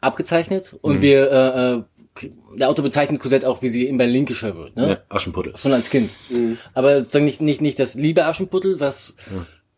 [0.00, 1.82] abgezeichnet und wir äh, äh,
[2.54, 4.88] der Autor bezeichnet Cosette auch, wie sie immer linkischer wird, ne?
[4.88, 5.56] Ja, Aschenputtel.
[5.56, 6.10] Schon als Kind.
[6.72, 9.16] Aber sozusagen nicht, nicht, nicht das liebe Aschenputtel, was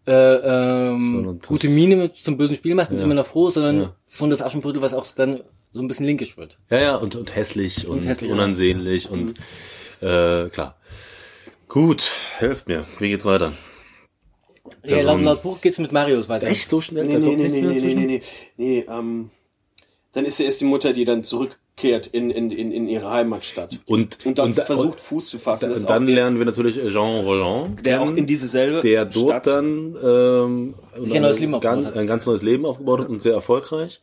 [0.07, 3.92] äh, ähm, gute Miene mit zum bösen Spiel macht und immer noch froh, ist, sondern
[4.11, 6.59] schon das Aschenputtel, was auch dann so ein bisschen linkisch wird.
[6.70, 9.35] Ja, ja, und, und hässlich und, hässlich, unansehnlich und
[10.00, 10.76] äh, klar.
[11.68, 12.85] Gut, helft mir.
[12.98, 13.52] Wie geht's weiter?
[14.85, 16.46] Ja, laut, laut Buch geht's mit Marius weiter.
[16.46, 17.07] Echt so schnell?
[17.07, 18.22] Nee, Da nee, kommt nee, nichts nee, mehr nee, nee, nee,
[18.57, 19.31] nee, ähm,
[20.12, 23.78] dann ist sie erst die Mutter, die dann zurückkehrt in, in, in, in ihre Heimatstadt.
[23.87, 25.72] Und, Und dann und, versucht und, Fuß zu fassen.
[25.72, 29.04] Und dann auch lernen wir natürlich Jean Roland der auch kennen, in diese selbe der
[29.04, 31.96] dort Stadt, dann ähm, ein neues Leben ganz, hat.
[31.96, 34.00] ein ganz neues Leben aufgebaut hat und sehr erfolgreich.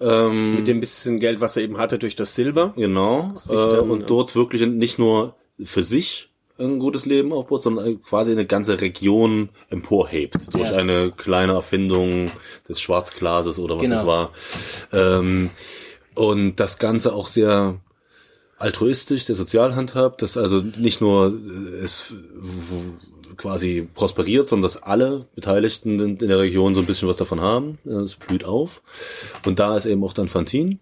[0.00, 2.72] Ähm, mit dem bisschen Geld, was er eben hatte durch das Silber.
[2.74, 3.34] genau.
[3.50, 4.06] Äh, dann, und ja.
[4.06, 6.29] dort wirklich nicht nur für sich
[6.60, 10.76] ein gutes Leben aufbaut, sondern quasi eine ganze Region emporhebt durch Ja.
[10.76, 12.30] eine kleine Erfindung
[12.68, 14.00] des Schwarzglases oder was Genau.
[14.00, 14.30] es war.
[14.92, 15.50] Ähm,
[16.14, 17.80] und das Ganze auch sehr
[18.58, 22.12] altruistisch, sehr sozial handhabt, dass also nicht nur äh, es
[23.36, 27.40] quasi prosperiert, sondern dass alle Beteiligten in, in der Region so ein bisschen was davon
[27.40, 27.78] haben.
[27.86, 28.82] Es blüht auf.
[29.46, 30.78] Und da ist eben auch dann Fantin.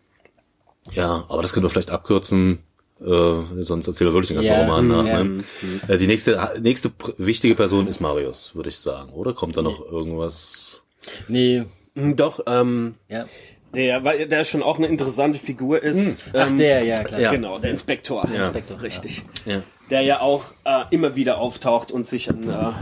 [0.92, 2.58] Ja, aber das können wir vielleicht abkürzen.
[3.00, 5.06] Äh, sonst erzählen wir wirklich den ganzen Ja, Roman nach.
[5.06, 5.24] ja.
[5.24, 5.44] Ne?
[5.86, 9.12] Äh, die nächste, nächste wichtige Person ist Marius, würde ich sagen.
[9.12, 10.82] Oder kommt da noch irgendwas?
[11.28, 13.26] Nee, Hm, Doch, ähm, ja.
[13.74, 16.30] der, weil der schon auch eine interessante Figur ist.
[16.32, 17.20] Ach, ähm, der, ja, klar.
[17.20, 17.32] Ja.
[17.32, 18.24] Genau, der Inspektor.
[18.32, 19.22] Der Inspektor, richtig.
[19.46, 19.62] Ja.
[19.90, 22.72] Der ja auch äh, immer wieder auftaucht und sich an, äh,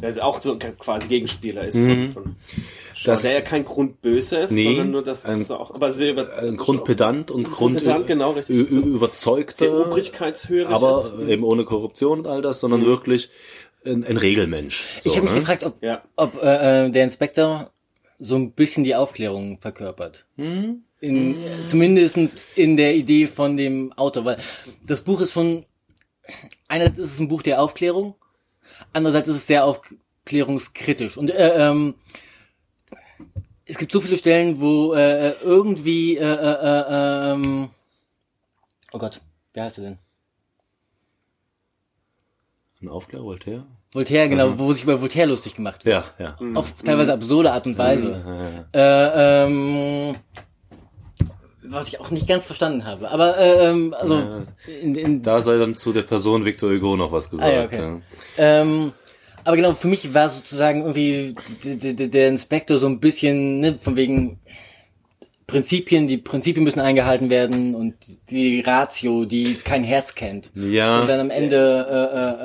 [0.00, 4.36] der ist auch so quasi Gegenspieler ist von, von Shaw, Das- der ja kein Grundböse
[4.38, 7.76] ist, Nee, sondern nur das ein- ist auch, aber sehr über, Ein Grundpedant und Grund,
[7.78, 8.70] Grundpedant, genau, richtig.
[8.70, 11.18] überzeugter, sehr aber ist.
[11.24, 11.28] Mhm.
[11.28, 13.28] eben ohne Korruption und all das, sondern wirklich
[13.84, 14.84] ein, ein Regelmensch.
[15.00, 15.40] So, ich habe mich ne?
[15.40, 16.02] gefragt, ob, Ja.
[16.16, 17.70] ob äh, äh, der Inspektor
[18.18, 20.26] so ein bisschen die Aufklärung verkörpert.
[20.36, 20.82] Hm?
[21.00, 24.38] In, Zumindestens in der Idee von dem Autor, weil
[24.86, 25.66] das Buch ist schon,
[26.66, 28.14] einerseits ist es ein Buch der Aufklärung,
[28.94, 31.16] andererseits ist es sehr aufklärungskritisch.
[31.18, 31.94] Und äh, ähm,
[33.66, 37.68] es gibt so viele Stellen, wo äh, irgendwie, äh, äh, äh, ähm,
[38.92, 39.20] oh Gott,
[39.52, 39.98] wie heißt er denn?
[42.80, 43.66] Ein Aufklärer, Voltaire?
[43.92, 46.12] Voltaire, genau, wo sich über Voltaire lustig gemacht wird.
[46.18, 46.54] Ja, ja.
[46.54, 48.68] auf teilweise absurde Art und Weise.
[48.72, 50.16] Äh, ähm,
[51.62, 53.10] was ich auch nicht ganz verstanden habe.
[53.10, 54.44] Aber äh, ähm, also
[54.82, 57.50] in, in, Da sei dann zu der Person Victor Hugo noch was gesagt.
[57.50, 57.78] Ah, ja, okay.
[57.78, 58.00] ja.
[58.36, 58.92] ähm,
[59.46, 64.40] aber genau, für mich war sozusagen irgendwie der Inspektor so ein bisschen, ne, von wegen
[65.46, 67.94] Prinzipien, die Prinzipien müssen eingehalten werden und
[68.30, 70.50] die Ratio, die kein Herz kennt.
[70.56, 71.00] Ja.
[71.00, 71.94] Und dann am Ende, äh,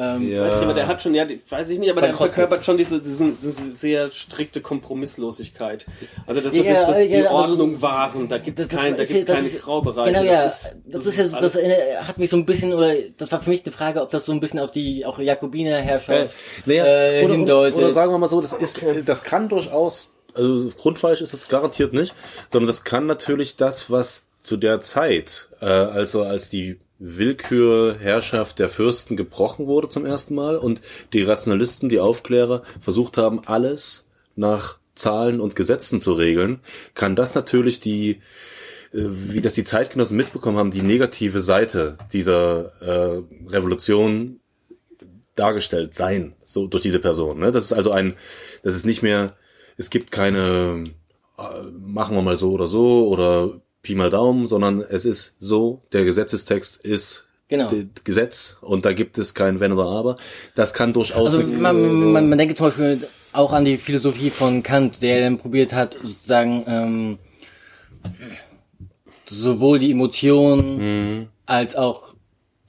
[0.04, 0.44] äh, ähm, Ja.
[0.46, 2.78] Weiß ich, aber der hat schon, ja, die, weiß ich nicht, aber der verkörpert schon
[2.78, 5.86] diese, diese, diese sehr strikte Kompromisslosigkeit.
[6.28, 8.80] Also das, Ja, so, dass das die ja, so- Ordnung wahren, da gibt es das
[8.80, 10.12] kein, da ist gibt's ja- das keine ist- Graubereiche.
[10.12, 10.44] Genau, ja.
[10.44, 13.32] Das Das, ist, ist ja, so- das äh, hat mich so ein bisschen, oder das
[13.32, 16.36] war für mich eine Frage, ob das so ein bisschen auf die auch Jakobinerherrschaft
[16.68, 17.80] Naja, äh, oder, hindeutet.
[17.80, 21.94] oder sagen wir mal so, das ist, das kann durchaus, also grundfalsch ist das garantiert
[21.94, 22.14] nicht,
[22.52, 28.70] sondern das kann natürlich das, was zu der Zeit, äh, also als die Willkürherrschaft der
[28.70, 30.82] Fürsten gebrochen wurde zum ersten Mal und
[31.14, 36.60] die Rationalisten, die Aufklärer versucht haben, alles nach Zahlen und Gesetzen zu regeln,
[36.94, 38.22] kann das natürlich die
[38.94, 44.40] äh, wie das die Zeitgenossen mitbekommen haben, die negative Seite dieser äh, Revolution
[45.36, 47.40] dargestellt sein, so durch diese Person.
[47.40, 47.52] Ne?
[47.52, 48.16] Das ist also ein,
[48.64, 49.36] das ist nicht mehr,
[49.82, 50.92] es gibt keine,
[51.38, 51.42] äh,
[51.80, 56.06] machen wir mal so oder so oder Pi mal Daumen, sondern es ist so, der
[56.06, 57.68] Gesetzestext ist Genau.
[58.06, 60.16] Gesetz und da gibt es kein Wenn oder Aber.
[60.56, 64.64] Das kann durchaus Also man, man, man denke zum Beispiel auch an die Philosophie von
[64.64, 67.20] Kant, der dann probiert hat, sozusagen ähm,
[69.26, 72.11] sowohl die Emotionen als auch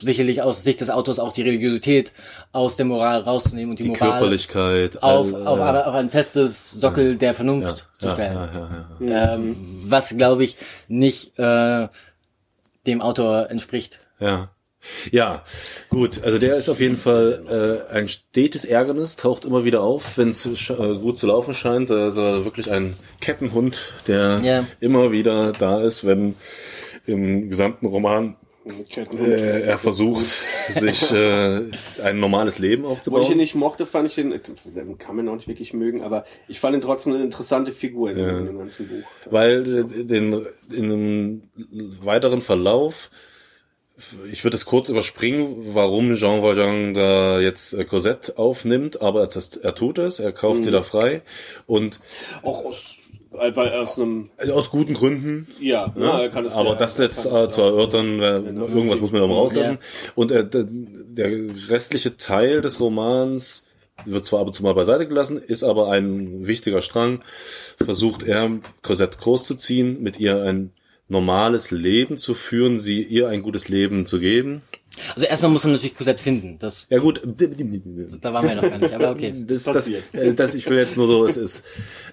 [0.02, 2.12] sicherlich aus Sicht des Autors auch die Religiosität
[2.52, 6.10] aus der Moral rauszunehmen und die, die Moral Körperlichkeit auf, all- auf, aber auf ein
[6.10, 8.34] festes Sockel der Vernunft zu ja, stellen.
[8.36, 8.50] ja,
[9.00, 9.34] ja, ja.
[9.34, 10.56] Ähm, was, glaube ich,
[10.88, 11.88] nicht äh,
[12.86, 14.06] dem Autor entspricht.
[14.20, 14.50] Ja.
[15.12, 15.44] Ja,
[15.90, 16.24] gut.
[16.24, 20.30] Also der ist auf jeden Fall äh, ein stetes Ärgernis, taucht immer wieder auf, wenn
[20.30, 21.88] es äh, gut zu laufen scheint.
[21.92, 24.64] Also wirklich ein Kettenhund, der Ja.
[24.80, 26.34] immer wieder da ist, wenn
[27.06, 30.26] im gesamten Roman äh, er versucht,
[30.68, 31.70] sich äh,
[32.02, 33.36] ein normales Leben Obwohl ich ihn aufzubauen.
[33.36, 34.40] nicht mochte, fand ich den
[34.98, 38.18] kann man auch nicht wirklich mögen, aber ich fand ihn trotzdem eine interessante Figur in,
[38.18, 39.04] in dem ganzen Buch.
[39.30, 41.42] Weil äh, den, in einem
[42.02, 43.10] weiteren Verlauf,
[44.30, 49.56] ich würde es kurz überspringen, warum Jean Valjean da jetzt äh, Cosette aufnimmt, aber das,
[49.56, 51.22] er tut es, er kauft sie da frei
[51.66, 52.00] und
[52.42, 53.01] Auch aus,
[53.32, 55.46] weil aus einem, also aus guten Gründen.
[55.60, 59.12] ja, ne, er kann es aber ja, das jetzt äh, zu ja- erörtern, irgendwas muss
[59.12, 59.78] man da rauslassen.
[60.14, 63.66] Und äh, der, der restliche Teil des Romans
[64.04, 67.22] wird zwar ab und zu mal beiseite gelassen, ist aber ein wichtiger Strang.
[67.76, 68.50] Versucht er,
[68.82, 70.70] Cosette großzuziehen, mit ihr ein
[71.08, 74.62] normales Leben zu führen, sie ihr ein gutes Leben zu geben.
[75.14, 76.58] Also erstmal muss man natürlich Cosette finden.
[76.58, 77.20] Das, Ja gut,
[78.20, 79.34] da waren wir noch gar nicht, aber okay.
[79.46, 81.64] das, das, äh, das, ich will jetzt nur so, es ist.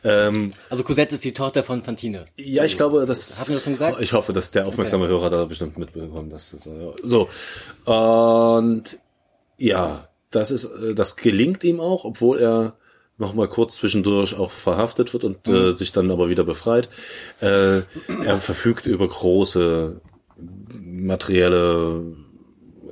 [0.04, 2.26] Ähm, Also Cosette ist die Tochter von Fantine.
[2.36, 3.40] Ja, ich glaube, das.
[3.40, 4.02] Hatten wir das schon gesagt?
[4.02, 6.32] Ich hoffe, dass der aufmerksame Hörer da bestimmt mitbekommt.
[6.32, 7.30] Dass das, äh, so.
[7.86, 9.00] Und
[9.58, 12.76] ja, das ist, äh, das gelingt ihm auch, obwohl er
[13.18, 16.88] noch mal kurz zwischendurch auch verhaftet wird und äh, sich dann aber wieder befreit.
[17.42, 20.00] Äh, er verfügt über große
[20.82, 22.02] materielle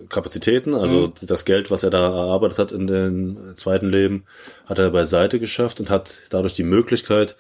[0.10, 4.26] Kapazitäten, also das Geld, was er da erarbeitet hat in dem zweiten Leben,
[4.66, 7.36] hat er beiseite geschafft und hat dadurch die Möglichkeit,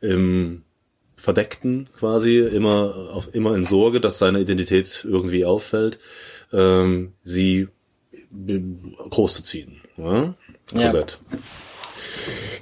[0.00, 0.62] im
[1.16, 5.98] Verdeckten quasi, immer, auf, immer in Sorge, dass seine Identität irgendwie auffällt,
[6.52, 7.68] ähm, sie
[9.10, 9.80] großzuziehen.
[9.96, 10.34] Ja?
[10.74, 11.04] Ja.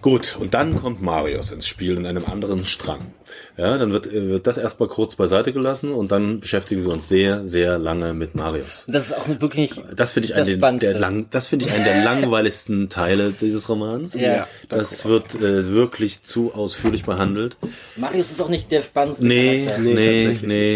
[0.03, 3.13] Gut, und dann kommt Marius ins Spiel in einem anderen Strang.
[3.57, 7.09] Ja, dann wird, äh, wird das erstmal kurz beiseite gelassen und dann beschäftigen wir uns
[7.09, 8.85] sehr, sehr lange mit Marius.
[8.87, 11.73] Und das ist auch wirklich Das finde ich, das einen, der, lang, das finde ich
[11.73, 14.15] einen der langweiligsten Teile dieses Romans.
[14.15, 14.47] Ja.
[14.69, 17.57] Das wird äh, wirklich zu ausführlich behandelt.
[17.97, 19.83] Marius ist auch nicht der spannendste Nee, Charakter.
[19.83, 20.25] nee, nee.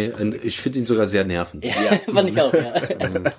[0.09, 1.65] tatsächlich Und ich finde ihn sogar sehr nervend.
[1.65, 1.73] Ja,
[2.13, 2.75] fand ich auch, ja.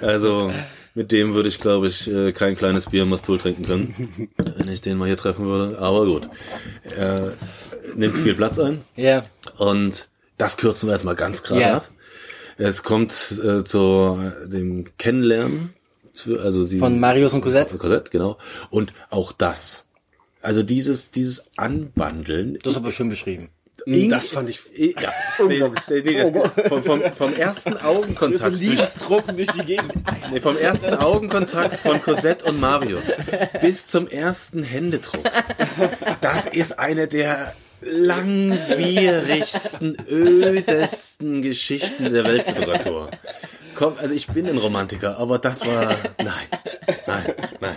[0.00, 0.50] Also
[0.94, 4.68] mit dem würde ich, glaube ich, äh, kein kleines Bier im Mastul trinken können, wenn
[4.68, 5.78] ich den mal hier treffen würde.
[5.78, 6.28] Aber gut.
[6.96, 7.32] Er
[7.96, 9.24] nimmt viel Platz ein Ja,
[9.58, 11.76] und das kürzen wir jetzt mal ganz krass Ja.
[11.78, 11.88] ab.
[12.58, 15.72] Es kommt äh, zu dem Kennenlernen,
[16.42, 17.78] also sie, von Marius und Cosette.
[17.78, 18.36] Cosette, genau.
[18.70, 19.86] Und auch das.
[20.42, 22.58] Also dieses, dieses Anbandeln.
[22.62, 23.48] Das ist aber schön beschrieben.
[23.86, 24.60] Ing- Das fand ich
[25.00, 25.12] Ja,
[25.48, 28.54] nee, nee, nee, das, vom, vom, vom ersten Augenkontakt.
[28.56, 29.92] Liebesdrucken durch die Gegend.
[30.30, 33.12] Nee, vom ersten Augenkontakt von Cosette und Marius
[33.60, 35.24] bis zum ersten Händedruck.
[36.20, 43.10] Das ist eine der langwierigsten, ödesten Geschichten der Weltliteratur.
[43.74, 46.46] Komm, also ich bin ein Romantiker, aber das war, nein,
[47.06, 47.76] nein, nein.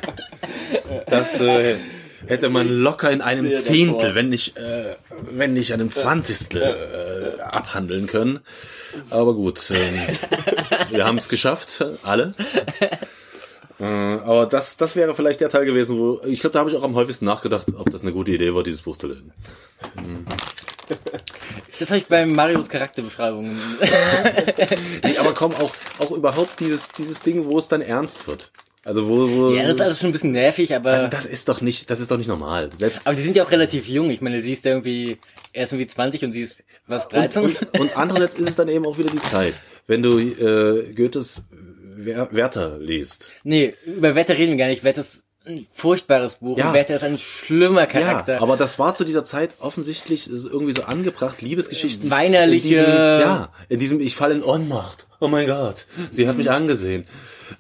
[1.08, 1.78] Das äh,
[2.28, 4.96] hätte man locker in einem Zehntel, wenn nicht, äh,
[5.32, 6.62] wenn nicht einem Zwanzigstel
[7.38, 8.40] äh, abhandeln können.
[9.10, 10.00] Aber gut, ähm,
[10.90, 12.34] wir haben es geschafft, alle.
[13.80, 16.76] Äh, aber das, das wäre vielleicht der Teil gewesen, wo ich glaube, da habe ich
[16.78, 19.34] auch am häufigsten nachgedacht, ob das eine gute Idee war, dieses Buch zu lesen.
[21.80, 23.60] Das habe ich bei Marius Charakterbeschreibungen.
[25.04, 28.52] Nee, aber komm, auch, auch überhaupt dieses, dieses Ding, wo es dann ernst wird.
[28.86, 31.50] Also wo, wo Ja, das ist alles schon ein bisschen nervig, aber, also das ist
[31.50, 32.70] doch nicht, das ist doch nicht normal.
[32.78, 34.12] Selbst aber die sind ja auch relativ jung.
[34.12, 35.18] Ich meine, sie ist irgendwie,
[35.54, 37.44] er ist irgendwie 20 und sie ist, was, und, 13?
[37.44, 39.56] und, und andererseits ist es dann eben auch wieder die Zeit.
[39.88, 41.42] Wenn du äh, Goethes
[41.98, 44.84] Wer- Werther liest, nee, über Wetter reden wir gar nicht.
[44.84, 46.58] Wetter ist ein furchtbares Buch.
[46.58, 46.68] Ja.
[46.68, 48.36] Und Wetter ist ein schlimmer Charakter.
[48.36, 52.10] Ja, aber das war zu dieser Zeit offensichtlich ist irgendwie so angebracht, Liebesgeschichten.
[52.12, 55.08] Weinerliche- In diesem, ja, in diesem, ich falle in Ohnmacht.
[55.20, 57.06] Oh mein Gott, sie hat mich angesehen.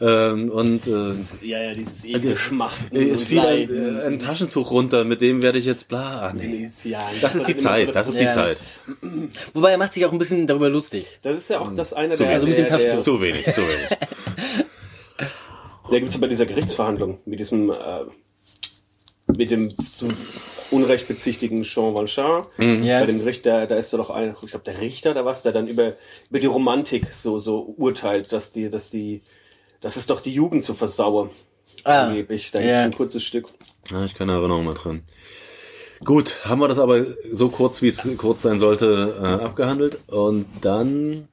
[0.01, 1.09] Ähm, und äh,
[1.41, 2.95] Ja, ja, dieses ewige Schmachten.
[2.95, 6.29] es fiel ein, äh, ein Taschentuch runter, mit dem werde ich jetzt bla.
[6.29, 6.69] Ah, nee.
[6.83, 8.29] Ja, Das ist die Zeit, das ist die Ja.
[8.31, 8.61] Zeit.
[9.53, 11.19] Wobei er macht sich auch ein bisschen darüber lustig.
[11.21, 13.03] Das ist ja auch das eine So, der, also mit dem der, der, Taschentuch.
[13.03, 13.87] Zu wenig, zu wenig.
[15.91, 17.75] Da gibt's ja bei dieser Gerichtsverhandlung mit diesem, äh,
[19.37, 20.07] mit dem zu
[20.71, 22.45] Unrecht bezichtigen Jean Valjean.
[22.83, 23.01] Ja.
[23.01, 25.51] Bei dem Gericht, da, da ist doch ein, ich glaube, der Richter oder was, der
[25.51, 25.93] dann über,
[26.31, 29.21] über die Romantik so, so urteilt, dass die, dass die,
[29.85, 31.29] dass es doch die Jugend so versauere.
[31.83, 32.49] Ah, Angeblich.
[32.49, 32.65] Da ja.
[32.65, 33.49] gibt's ein kurzes Stück.
[33.91, 35.03] Ja, ich keine Erinnerung mehr dran.
[36.03, 39.99] Gut, haben wir das aber so kurz, wie es kurz sein sollte, äh, abgehandelt.
[40.07, 41.27] Und dann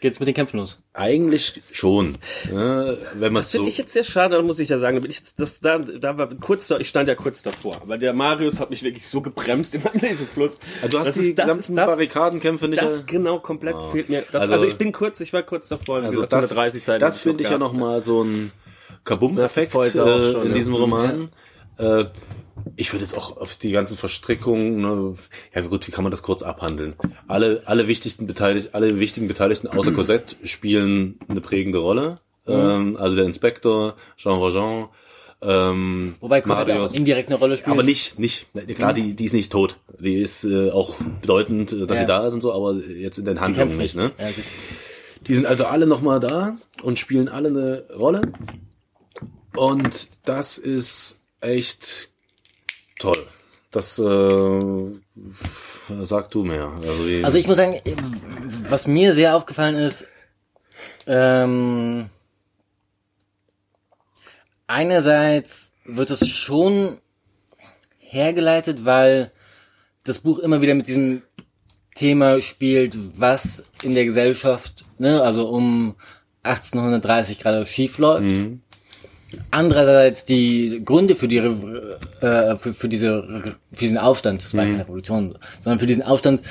[0.00, 0.80] Geht's mit den Kämpfen los?
[0.92, 2.16] eigentlich schon.
[2.52, 3.68] Ja, wenn man Das finde so.
[3.68, 4.96] ich jetzt sehr schade, da muss ich ja sagen.
[4.96, 7.78] Da bin ich jetzt, das, da, da war kurz, ich stand ja kurz davor.
[7.82, 10.56] Aber der Marius hat mich wirklich so gebremst in meinem Lesefluss.
[10.82, 12.80] Also du hast Das die ist- das ist das- Barrikadenkämpfe nicht.
[12.82, 14.24] Das genau komplett fehlt mir.
[14.32, 15.96] Das, Also- also, ich bin kurz, ich war kurz davor.
[15.96, 17.00] Also gesagt, das, 130 Seiten.
[17.00, 18.52] das finde ich ja noch nochmal so ein
[19.04, 20.54] Kabum-Effekt äh, in ja.
[20.54, 21.28] diesem Roman.
[21.78, 22.06] Äh,
[22.76, 25.14] ich würde jetzt auch auf die ganzen Verstrickungen, ne,
[25.54, 26.94] ja gut, wie kann man das kurz abhandeln?
[27.26, 32.16] Alle, alle wichtigsten Beteiligten, alle wichtigen Beteiligten außer Cosette spielen eine prägende Rolle.
[32.46, 32.52] Mhm.
[32.54, 34.88] Ähm, also der Inspektor, Jean Valjean,
[35.40, 36.90] ähm, Wobei Cosette Marius.
[36.90, 37.72] auch indirekt eine Rolle spielt.
[37.72, 39.76] Aber nicht, nicht, klar, die, die ist nicht tot.
[40.00, 42.02] Die ist äh, auch bedeutend, äh, dass Ja.
[42.02, 44.12] sie da ist und so, aber jetzt in den Handlungen nicht, ne?
[44.18, 44.26] Ja.
[45.26, 48.22] Die sind also alle nochmal da und spielen alle eine Rolle.
[49.54, 52.10] Und das ist echt
[52.98, 53.26] toll.
[53.70, 54.92] Das äh,
[56.02, 56.72] sag du mehr.
[56.80, 57.80] Also, Also ich muss sagen,
[58.68, 60.06] was mir sehr aufgefallen ist,
[61.06, 62.08] ähm,
[64.66, 67.00] einerseits wird es schon
[67.98, 69.32] hergeleitet, weil
[70.04, 71.22] das Buch immer wieder mit diesem
[71.94, 75.96] Thema spielt, was in der Gesellschaft, ne, also um
[76.42, 78.30] 1830 gerade schief läuft.
[79.50, 83.22] Andererseits die Gründe für die äh, für, für diese
[83.72, 86.42] für diesen Aufstand, das war keine Revolution, sondern für diesen Aufstand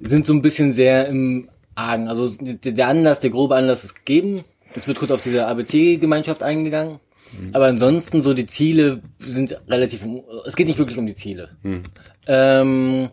[0.00, 2.08] sind so ein bisschen sehr im Argen.
[2.08, 4.40] Also der Anlass, der grobe Anlass ist gegeben.
[4.74, 6.98] Es wird kurz auf diese ABC-Gemeinschaft eingegangen.
[7.52, 10.04] Aber ansonsten so die Ziele sind relativ.
[10.46, 11.50] Es geht nicht wirklich um die Ziele.
[12.26, 13.10] Ähm,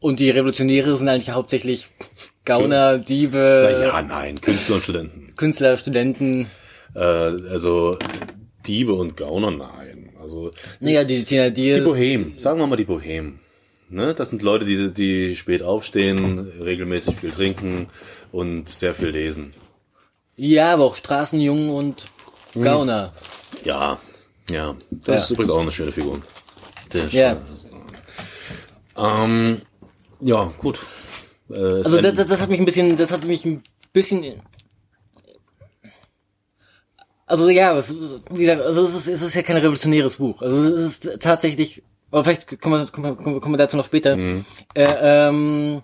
[0.00, 1.88] und die Revolutionäre sind eigentlich hauptsächlich
[2.44, 5.34] Gauner, Diebe, na ja, nein, Künstler und Studenten.
[5.36, 6.48] Künstler, Studenten.
[6.96, 7.96] Äh, also
[8.66, 10.10] Diebe und Gauner, nein.
[10.20, 11.84] Also Naja, die Tina die Diaz.
[11.84, 13.38] Bohem, sagen wir mal die Bohem.
[13.88, 14.14] Ne?
[14.14, 17.88] Das sind Leute, die, die spät aufstehen, regelmäßig viel trinken
[18.32, 19.52] und sehr viel lesen.
[20.34, 22.06] Ja, aber auch Straßenjungen und
[22.54, 23.12] Gauner.
[23.64, 23.98] Ja,
[24.50, 24.74] ja.
[24.90, 25.22] Das Ja.
[25.22, 26.20] ist übrigens auch eine schöne Figur.
[26.92, 27.36] Der Ja.
[28.96, 29.60] Ähm,
[30.20, 30.80] ja, gut.
[31.50, 34.40] Äh, Also das, das, das hat mich ein bisschen, das hat mich ein bisschen.
[37.26, 37.96] Also ja, was,
[38.30, 40.42] wie gesagt, also es ist, es ist ja kein revolutionäres Buch.
[40.42, 44.16] Also es ist tatsächlich, aber vielleicht kommen wir, kommen wir, kommen wir- dazu noch später.
[44.74, 45.82] Äh, ähm,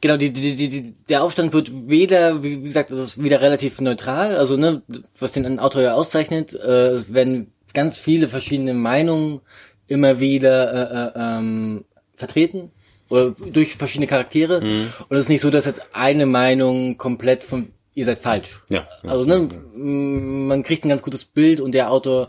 [0.00, 3.80] genau, die, die, die, die, der Aufstand wird weder, wie, gesagt, das ist wieder relativ
[3.80, 4.36] neutral.
[4.36, 4.82] Also ne,
[5.18, 9.40] was den Autor ja auszeichnet, äh, es werden ganz viele verschiedene Meinungen
[9.88, 12.70] immer wieder äh, äh, ähm, vertreten
[13.08, 14.60] oder durch verschiedene Charaktere.
[15.08, 18.60] Und es ist nicht so, dass jetzt eine Meinung komplett von ihr seid falsch.
[18.70, 22.28] Ja, also ne, man kriegt ein ganz gutes Bild und der Autor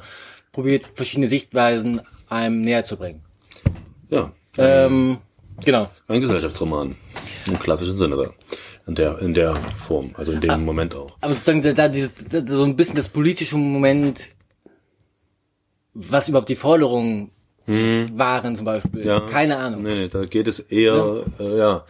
[0.52, 3.22] probiert verschiedene Sichtweisen einem näher zu bringen.
[4.10, 5.20] ja, Ähm,
[5.64, 5.92] genau.
[6.08, 6.96] ein Gesellschaftsroman.
[7.48, 8.34] Im klassischen Sinne da.
[8.88, 11.16] In der, in der Form, also in dem Moment auch.
[11.22, 14.30] Aber sozusagen da, da dieses, da, so ein bisschen das politische Moment,
[15.94, 17.32] was überhaupt die Forderungen
[17.68, 19.06] waren zum Beispiel.
[19.06, 19.20] Ja.
[19.20, 19.84] Keine Ahnung.
[19.84, 21.46] Nee, nee, da geht es eher, ja.
[21.46, 21.86] Äh, ja.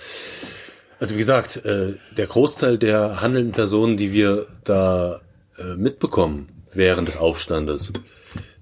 [0.99, 5.21] Also wie gesagt, äh, der Großteil der handelnden Personen, die wir da
[5.57, 7.93] äh, mitbekommen während des Aufstandes,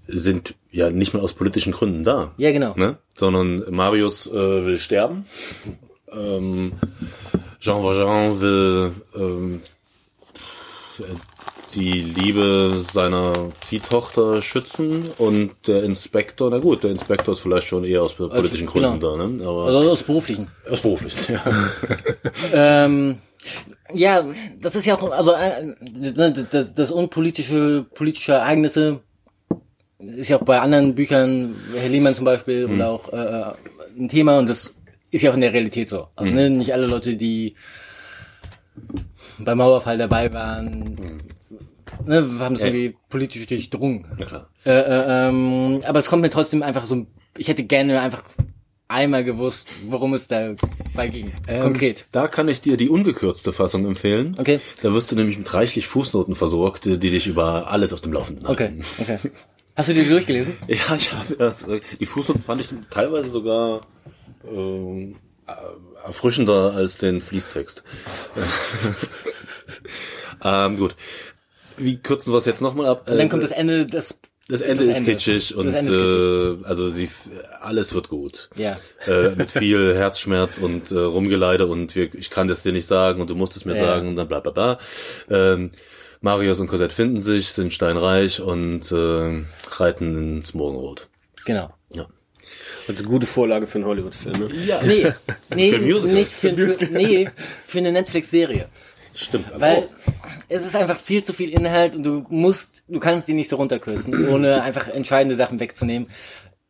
[0.07, 2.33] sind ja nicht mal aus politischen Gründen da.
[2.37, 2.75] Ja, genau.
[2.75, 2.97] Ne?
[3.17, 5.25] Sondern Marius äh, will sterben.
[6.11, 6.73] Ähm,
[7.59, 9.61] Jean Valjean will ähm,
[11.75, 17.83] die Liebe seiner Ziehtochter schützen und der Inspektor, na gut, der Inspektor ist vielleicht schon
[17.83, 18.97] eher aus politischen genau.
[18.97, 19.47] Gründen da, ne?
[19.47, 20.47] Aber Also aus beruflichen.
[20.69, 21.43] aus beruflich, ja.
[22.53, 23.17] Ähm,
[23.93, 24.23] ja,
[24.59, 25.73] das ist ja auch, also äh,
[26.49, 29.01] das, das unpolitische politische Ereignisse
[29.99, 33.53] ist ja auch bei anderen Büchern, Herr Lehmann zum Beispiel, oder auch äh,
[33.97, 34.73] ein Thema und das
[35.11, 36.07] ist ja auch in der Realität so.
[36.15, 37.55] Also ne, nicht alle Leute, die
[39.39, 41.21] beim Mauerfall dabei waren,
[42.05, 42.69] ne, haben das Ja.
[42.69, 44.07] irgendwie politisch durchdrungen.
[44.17, 44.49] Na klar.
[44.65, 47.05] Äh, äh, ähm, aber es kommt mir trotzdem einfach so,
[47.37, 48.23] ich hätte gerne einfach
[48.87, 51.31] einmal gewusst, worum es dabei ging.
[51.61, 52.05] Konkret.
[52.11, 54.35] Da kann ich dir die ungekürzte Fassung empfehlen.
[54.37, 54.59] Okay.
[54.83, 58.45] Da wirst du nämlich mit reichlich Fußnoten versorgt, die dich über alles auf dem Laufenden
[58.45, 58.83] Okay, halten.
[58.99, 59.17] okay.
[59.75, 60.53] Hast du die durchgelesen?
[60.67, 61.65] Ja, ich habe das,
[61.99, 63.81] die Fußnoten fand ich teilweise sogar
[64.49, 65.15] ähm,
[65.47, 67.83] äh, erfrischender als den Fließtext.
[70.43, 70.95] ähm, gut.
[71.77, 73.07] Wie kürzen wir es jetzt nochmal ab?
[73.09, 76.65] Und dann kommt das Ende, das, Das Ende ist kitschig und Das Ende ist kitschig.
[76.65, 77.09] Äh, also sie
[77.61, 78.49] alles wird gut.
[78.55, 78.77] Ja.
[79.07, 83.21] Äh, mit viel Herzschmerz und äh, Rumgeleide und wir, ich kann das dir nicht sagen
[83.21, 83.83] und du musst es mir Ja.
[83.85, 84.79] sagen und dann bla bla bla.
[85.29, 85.71] Ähm,
[86.21, 91.07] Marius und Cosette finden sich, sind steinreich und äh, reiten ins Morgenrot.
[91.45, 91.71] Genau.
[91.93, 92.07] Ja.
[92.87, 94.39] Also gute Vorlage für einen Hollywood-Film.
[94.39, 94.47] Ne?
[94.65, 94.81] ja.
[94.83, 95.05] Nee,
[95.55, 96.13] nee, Für ein Musical.
[96.15, 97.29] nicht für, für, nee,
[97.65, 98.69] für eine Netflix-Serie.
[99.15, 99.59] Stimmt.
[99.59, 99.89] Weil auch.
[100.49, 103.55] es ist einfach viel zu viel Inhalt und du musst, du kannst die nicht so
[103.55, 106.09] runterkürzen, ohne einfach entscheidende Sachen wegzunehmen.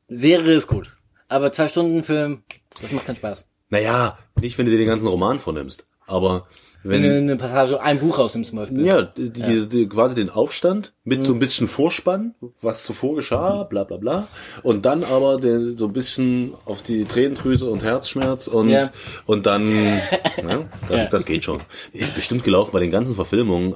[0.07, 0.95] Serie ist gut.
[1.27, 2.43] Aber zwei Stunden Film,
[2.81, 3.47] das macht keinen Spaß.
[3.69, 6.47] Naja, nicht wenn du dir den ganzen Roman vornimmst, aber
[6.87, 8.85] Wenn du eine Passage, ein Buch rausnimmst zum Beispiel.
[8.85, 13.63] Ja, die, die, die, quasi den Aufstand mit so ein bisschen Vorspann, was zuvor geschah,
[13.63, 14.27] bla bla bla.
[14.61, 18.91] Und dann aber den, so ein bisschen auf die Tränendrüse und Herzschmerz und, Ja.
[19.25, 21.09] und dann, ja, das, Ja.
[21.09, 21.59] das geht schon.
[21.91, 23.73] Ist bestimmt gelaufen bei den ganzen Verfilmungen.
[23.73, 23.75] äh,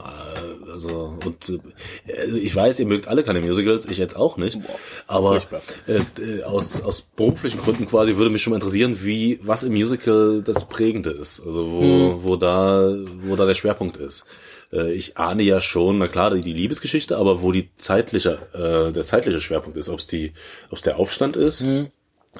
[0.84, 4.60] Also, und äh, also ich weiß, ihr mögt alle keine Musicals, ich jetzt auch nicht.
[5.08, 5.42] aber
[5.88, 9.74] äh, äh, aus, aus beruflichen Gründen quasi würde mich schon mal interessieren, wie, was im
[9.74, 11.42] Musical das Prägende ist.
[11.46, 12.20] Also wo, Hm.
[12.24, 14.26] wo da, wo da der Schwerpunkt ist.
[14.72, 18.92] Äh, ich ahne ja schon, na klar, die, die Liebesgeschichte, aber wo die zeitliche, äh,
[18.94, 20.34] der zeitliche Schwerpunkt ist, ob es die,
[20.70, 21.88] ob es der Aufstand ist Hm.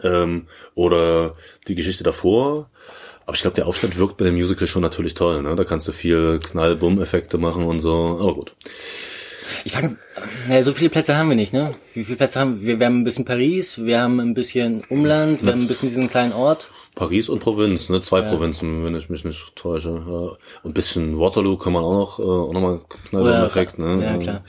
[0.04, 1.34] ähm, oder
[1.68, 2.70] die Geschichte davor.
[3.30, 5.44] Aber ich glaube, der Aufstand wirkt bei dem Musical schon natürlich toll.
[5.44, 5.56] Ne?
[5.56, 8.18] Da kannst du viel Knall-Bumm-Effekte machen und so.
[8.20, 8.54] Aber gut.
[9.66, 9.98] Ich fange,
[10.48, 11.76] naja, so viele Plätze haben wir nicht, ne?
[11.94, 12.80] Wie viele Plätze haben wir?
[12.80, 16.08] Wir haben ein bisschen Paris, wir haben ein bisschen Umland, wir haben ein bisschen diesen
[16.08, 16.72] kleinen Ort.
[16.96, 18.02] Paris und Provinz, ne?
[18.02, 19.90] Zwei Provinzen, wenn ich mich nicht täusche.
[19.90, 19.94] Ja.
[20.64, 23.78] Und ein bisschen Waterloo kann man auch noch, äh, auch nochmal Knall-Bumm-Effekt.
[23.78, 24.04] Ne?
[24.04, 24.44] Ja, klar.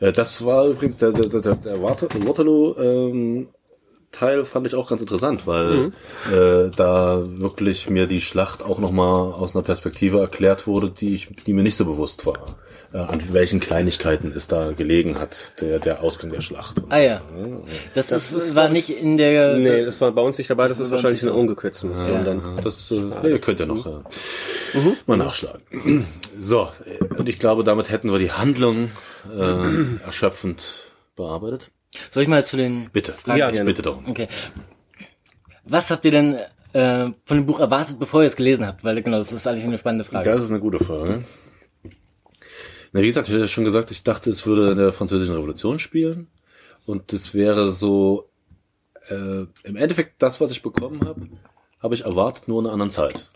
[0.00, 3.48] Äh, Das war übrigens der, der, der, der Water- Waterloo ähm,
[4.12, 5.92] Teil fand ich auch ganz interessant, weil
[6.32, 11.28] äh, da wirklich mir die Schlacht auch nochmal aus einer Perspektive erklärt wurde, die ich,
[11.46, 12.38] die mir nicht so bewusst war.
[12.92, 16.80] Äh, an welchen Kleinigkeiten es da gelegen hat, der, der Ausgang der Schlacht.
[16.80, 17.02] und Ah so.
[17.02, 17.22] ja.
[17.94, 19.58] Das, ist, das war nicht in der.
[19.58, 22.38] Nee, das war bei uns nicht dabei, das, war ist wahrscheinlich eine ungekürzte Mission dann.
[22.38, 24.00] Ja, das äh, nee, ihr könnt ja noch äh,
[25.06, 25.62] mal nachschlagen.
[26.42, 28.90] So, äh, und ich glaube, damit hätten wir die Handlung
[29.30, 31.70] äh, erschöpfend bearbeitet.
[32.10, 33.12] Soll ich mal zu den Bitte.
[33.12, 34.04] Fragen Ja, ich bitte darum.
[34.08, 34.28] Okay.
[35.64, 36.34] Was habt ihr denn
[36.72, 38.84] äh, von dem Buch erwartet, bevor ihr es gelesen habt?
[38.84, 40.30] Weil genau, das ist eigentlich eine spannende Frage.
[40.30, 41.24] Das ist eine gute Frage.
[42.92, 45.34] Na, wie gesagt, ich hatte ja schon gesagt, ich dachte, es würde in der französischen
[45.34, 46.28] Revolution spielen.
[46.86, 48.30] Und das wäre so,
[49.08, 51.28] äh, im Endeffekt das, was ich bekommen habe,
[51.80, 53.28] habe ich erwartet, nur in einer anderen Zeit.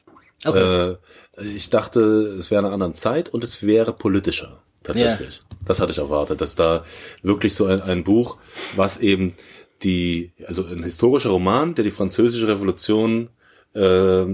[0.45, 0.97] Okay.
[1.37, 4.64] Äh, ich dachte, es wäre in einer anderen Zeit und es wäre politischer.
[4.85, 5.41] Tatsächlich.
[5.65, 6.85] Das hatte ich erwartet, dass da
[7.23, 8.37] wirklich so ein, ein Buch,
[8.77, 9.35] was eben
[9.83, 13.31] die, also ein historischer Roman, der die französische Revolution
[13.75, 14.27] äh,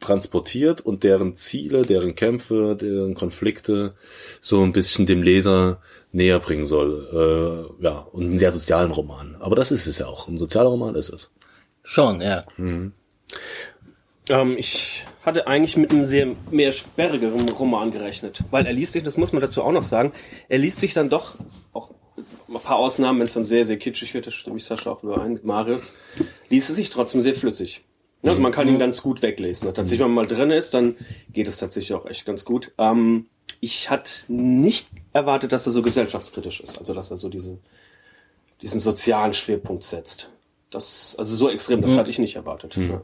[0.00, 3.94] transportiert und deren Ziele, deren Kämpfe, deren Konflikte
[4.40, 5.80] so ein bisschen dem Leser
[6.12, 7.68] näher bringen soll.
[7.80, 9.36] Äh, ja, und einen sehr sozialen Roman.
[9.38, 10.26] Aber das ist es ja auch.
[10.26, 11.30] Ein sozialer Roman ist es.
[11.82, 12.44] Schon, ja.
[14.28, 19.04] Ähm, ich hatte eigentlich mit einem sehr mehr sperrigeren Roman gerechnet, weil er liest sich,
[19.04, 20.12] das muss man dazu auch noch sagen,
[20.48, 21.36] er liest sich dann doch,
[21.72, 24.90] auch ein paar Ausnahmen, wenn es dann sehr, sehr kitschig wird, da stimme ich Sascha
[24.90, 25.94] auch überein mit Marius,
[26.48, 27.82] liest es sich trotzdem sehr flüssig.
[28.22, 29.66] Also man kann ihn ganz gut weglesen.
[29.66, 30.96] Und tatsächlich, wenn man mal drin ist, dann
[31.32, 32.72] geht es tatsächlich auch echt ganz gut.
[32.76, 33.28] Ähm,
[33.60, 37.58] ich hatte nicht erwartet, dass er so gesellschaftskritisch ist, also dass er so diese,
[38.60, 40.30] diesen sozialen Schwerpunkt setzt.
[40.70, 42.76] Das, also so extrem, das hatte ich nicht erwartet.
[42.76, 43.00] Ja,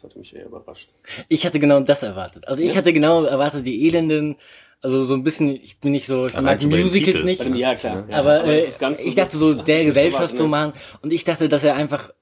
[0.00, 0.88] das hatte mich eher überrascht.
[1.28, 2.48] Ich hatte genau das erwartet.
[2.48, 4.36] Also ich hatte genau erwartet, die Elenden,
[4.80, 7.24] also so ein bisschen, ich bin nicht so, ich Allein mag Musicals Titel.
[7.24, 7.44] nicht.
[7.56, 8.06] Ja, klar.
[8.08, 10.72] Ja, aber äh, ist ganz ich dachte so, der ich nicht erwartet, Gesellschaftsroman
[11.02, 12.12] und ich dachte, dass er einfach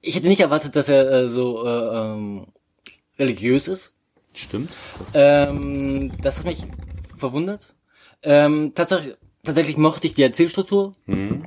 [0.00, 2.46] ich hätte nicht erwartet, dass er äh, so äh, ähm,
[3.18, 3.94] religiös ist.
[4.34, 4.76] Stimmt.
[4.98, 6.62] Das, Ähm, das hat mich
[7.16, 7.74] verwundert.
[8.22, 10.94] Ähm, tatsächlich, tatsächlich mochte ich die Erzählstruktur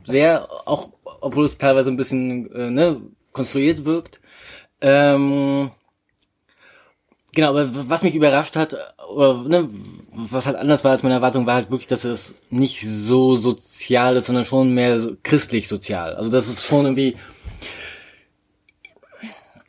[0.06, 0.90] sehr, auch
[1.22, 4.22] obwohl es teilweise ein bisschen äh, ne, konstruiert wirkt.
[4.82, 5.72] Ähm,
[7.34, 8.78] genau, aber was mich überrascht hat,
[9.14, 9.68] oder ne,
[10.12, 14.16] was halt anders war als meine Erwartung, war halt wirklich, dass es nicht so sozial
[14.16, 16.16] ist, sondern schon mehr so christlich sozial.
[16.16, 17.16] Also das ist schon irgendwie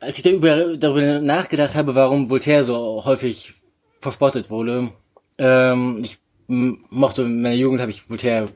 [0.01, 3.53] als ich darüber, darüber nachgedacht habe, warum Voltaire so häufig
[3.99, 4.91] verspottet wurde,
[5.37, 8.49] ähm, ich mochte in meiner Jugend habe ich Voltaire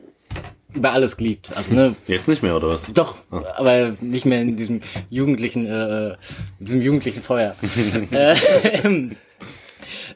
[0.76, 1.50] über alles geliebt.
[1.56, 2.84] Also ne, jetzt nicht mehr, oder was?
[2.92, 6.16] doch, aber nicht mehr in diesem jugendlichen, äh,
[6.60, 7.56] diesem jugendlichen Feuer.
[8.10, 8.36] äh,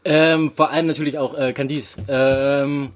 [0.05, 1.85] ähm, vor allem natürlich auch äh, Candide.
[2.09, 2.91] Ähm,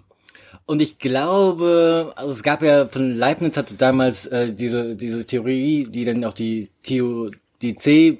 [0.67, 5.87] und ich glaube, also es gab ja von Leibniz hatte damals äh, diese diese Theorie,
[5.91, 8.19] die dann auch die Theo, die C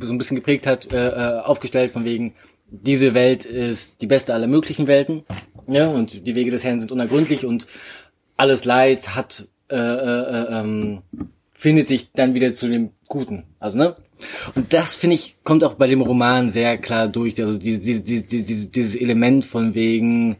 [0.00, 2.34] so ein bisschen geprägt hat, äh, äh, aufgestellt von wegen
[2.70, 5.24] diese Welt ist die beste aller möglichen Welten,
[5.66, 7.66] ja, und die Wege des Herrn sind unergründlich und
[8.38, 11.02] alles Leid hat äh, äh, äh, ähm,
[11.52, 13.44] findet sich dann wieder zu dem Guten.
[13.60, 13.96] Also, ne?
[14.54, 17.38] Und das, finde ich, kommt auch bei dem Roman sehr klar durch.
[17.40, 20.38] Also diese, diese, diese, diese, dieses Element von wegen,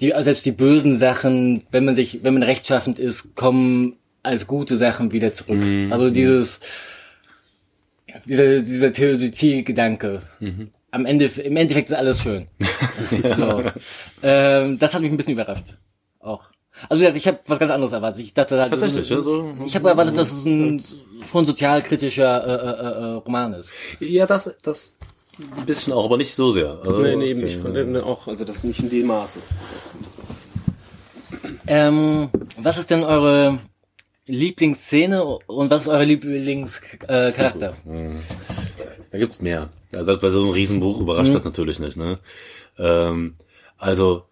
[0.00, 4.76] die, selbst die bösen Sachen, wenn man sich, wenn man rechtschaffend ist, kommen als gute
[4.76, 5.60] Sachen wieder zurück.
[5.90, 6.60] Also dieses,
[8.26, 10.22] dieser, dieser Theodizee-Gedanke.
[10.90, 12.46] Am Ende, im Endeffekt ist alles schön.
[13.36, 13.62] so.
[14.22, 15.64] ähm, das hat mich ein bisschen überrascht.
[16.20, 16.51] Auch.
[16.88, 18.20] Also wie gesagt, ich habe was ganz anderes erwartet.
[18.20, 19.54] Ich dachte halt, das ist Tatsächlich, ein, ja, so.
[19.66, 20.82] ich habe erwartet, dass es ein
[21.30, 23.72] schon sozialkritischer äh, äh, äh, Roman ist.
[24.00, 24.96] Ja, das, das
[25.58, 26.78] ein bisschen auch, aber nicht so sehr.
[26.84, 27.58] Also, Nee, nee, eben okay.
[27.68, 27.88] nicht.
[27.88, 29.38] Ne, Auch, also das nicht in dem Maße.
[31.66, 32.28] Ähm,
[32.58, 33.58] was ist denn eure
[34.26, 37.28] Lieblingsszene und was ist euer Lieblingscharakter?
[37.28, 37.76] Äh, Charakter?
[39.10, 39.68] Da gibt's mehr.
[39.94, 42.18] Also bei so einem Riesenbuch überrascht das natürlich nicht, ne?
[42.78, 43.36] Ähm,
[43.78, 44.24] also,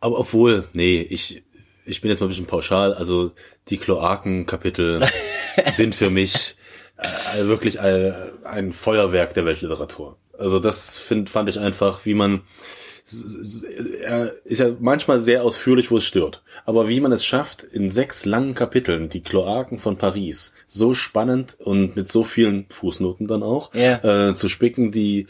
[0.00, 1.42] aber obwohl, nee, ich,
[1.84, 3.32] ich bin jetzt mal ein bisschen pauschal, also
[3.68, 5.06] die Kloaken-Kapitel
[5.72, 6.56] sind für mich
[6.96, 8.14] äh, wirklich ein,
[8.44, 10.16] ein Feuerwerk der Weltliteratur.
[10.38, 12.42] Also das find, fand ich einfach, wie man
[14.04, 16.42] er ist ja manchmal sehr ausführlich, wo es stört.
[16.64, 21.56] Aber wie man es schafft, in sechs langen Kapiteln die Kloaken von Paris so spannend
[21.58, 24.28] und mit so vielen Fußnoten dann auch Ja.
[24.30, 25.26] äh, zu spicken, die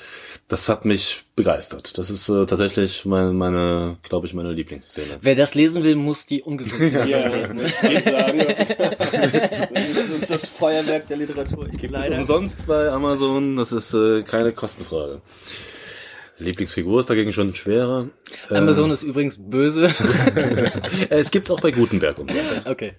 [0.48, 1.96] das hat mich begeistert.
[1.96, 5.18] Das ist äh, tatsächlich meine, meine glaube ich, meine Lieblingsszene.
[5.22, 7.60] Wer das lesen will, muss die ungekürzte Version lesen.
[7.90, 11.68] Ich sagen, das ist, das ist das Feuerwerk der Literatur.
[11.72, 15.22] Ich Gibt es umsonst bei Amazon, das ist äh, keine Kostenfrage.
[16.38, 18.08] Lieblingsfigur ist dagegen schon schwerer.
[18.50, 19.88] Amazon ist übrigens böse.
[21.10, 22.66] Es gibt's auch bei Gutenberg umsonst.
[22.66, 22.94] okay.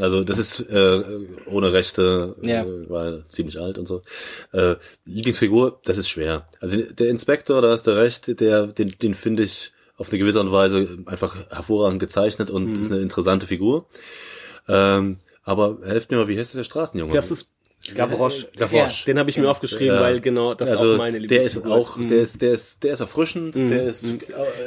[0.00, 1.02] Also das ist äh,
[1.46, 2.62] ohne Rechte, Ja.
[2.62, 4.02] äh, weil ziemlich alt und so.
[4.52, 4.76] Äh,
[5.06, 6.46] Lieblingsfigur, das ist schwer.
[6.60, 10.38] Also der Inspektor, da hast du recht, der, den, den finde ich auf eine gewisse
[10.38, 13.86] Art und Weise einfach hervorragend gezeichnet und ist eine interessante Figur.
[14.68, 17.12] Ähm, aber helft mir mal, wie heißt der Straßenjunge?
[17.12, 17.50] Das ist
[17.94, 18.46] Gavroche.
[18.56, 19.04] Gavroche.
[19.06, 22.22] Den habe ich mir aufgeschrieben, weil genau das also auch meine der ist auch, der
[22.22, 24.18] ist, der ist, der ist erfrischend, der ist, äh,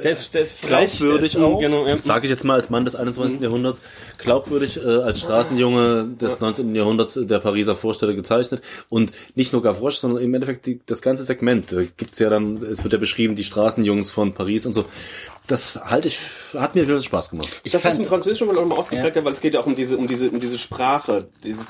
[0.03, 1.95] Der ist, der ist glaubwürdig der ist, auch, Genau, ja.
[1.95, 3.39] sage ich jetzt mal als Mann des 21.
[3.39, 3.81] Jahrhunderts,
[4.17, 6.75] glaubwürdig äh, als Straßenjunge des 19.
[6.75, 11.23] Jahrhunderts der Pariser Vorstädte gezeichnet und nicht nur Gavroche, sondern im Endeffekt die, das ganze
[11.23, 11.71] Segment.
[11.71, 14.83] Da gibt's ja dann, es wird ja beschrieben, die Straßenjungs von Paris und so.
[15.47, 16.19] Das halte ich,
[16.55, 17.47] hat mir wirklich Spaß gemacht.
[17.63, 19.67] Ich das fand, ist im Französischen wohl auch mal ausgeprägter, weil es geht ja auch
[19.67, 21.69] um diese, um diese, um diese Sprache, dieses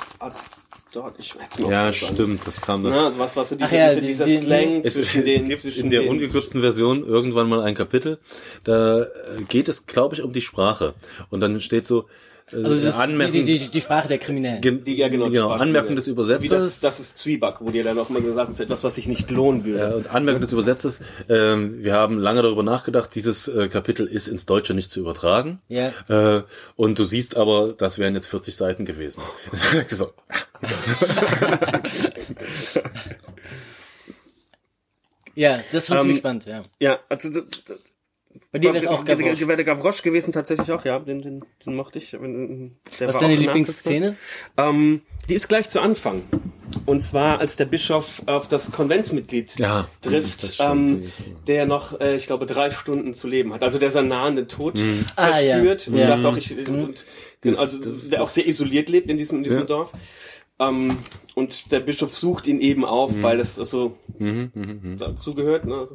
[0.95, 2.93] dort, ich hätte mir Ja, stimmt, das kam dann.
[2.93, 5.19] Na, also was, was so diese, Ach ja, diese, die- dieser die- Slang Es, zwischen
[5.19, 8.17] es den, gibt zwischen in der den, ungekürzten Version irgendwann mal ein Kapitel,
[8.63, 9.07] da äh,
[9.49, 10.93] geht es, glaube ich, um die Sprache.
[11.29, 12.05] Und dann steht so,
[12.53, 14.61] äh, also das, die, Anmerkung, die, die, die Sprache der Kriminellen.
[14.61, 16.49] Ge- die, ja, genau, die genau Anmerkung die- des Wie Übersetzers.
[16.63, 19.31] das, das ist Zwieback, wo dir dann auch mal gesagt wird, etwas, was sich nicht
[19.31, 19.79] lohnen würde.
[19.79, 24.27] Ja, und Anmerkung des Übersetzers, ähm, wir haben lange darüber nachgedacht, dieses äh, Kapitel ist
[24.27, 25.59] ins Deutsche nicht zu übertragen.
[25.69, 25.91] Ja.
[26.07, 26.43] Äh,
[26.75, 29.23] und du siehst aber, das wären jetzt 40 Seiten gewesen.
[29.87, 30.11] so,
[35.35, 36.63] Ja, das fand ich Ähm, spannend, ja.
[36.79, 37.73] Ja, also d- d-
[38.53, 39.47] Bei dir wäre es auch Gavroche.
[39.47, 42.11] Wäre der Gavroche gewesen tatsächlich auch, ja, den, den, den mochte ich.
[42.11, 43.35] Der Was ist deine.
[43.35, 44.15] Lieblingsszene?
[44.55, 46.21] Ähm, die ist gleich zu Anfang.
[46.85, 51.03] Und zwar, als der Bischof auf das Konventsmitglied Ja, trifft, das stimmt, ähm,
[51.47, 53.61] der noch, äh, ich glaube, drei Stunden zu leben hat.
[53.61, 54.79] Also der seinen nahenden Tod
[55.17, 55.55] Ah, ja.
[55.57, 56.07] verspürt und Ja.
[56.07, 57.05] sagt auch, ich, und,
[57.41, 59.65] genau, also das- der auch sehr isoliert lebt in diesem, in diesem Ja.
[59.65, 59.91] Dorf.
[60.59, 60.97] Ähm,
[61.35, 63.97] und der Bischof sucht ihn eben auf, weil das so
[64.97, 65.65] dazugehört.
[65.65, 65.85] Ne?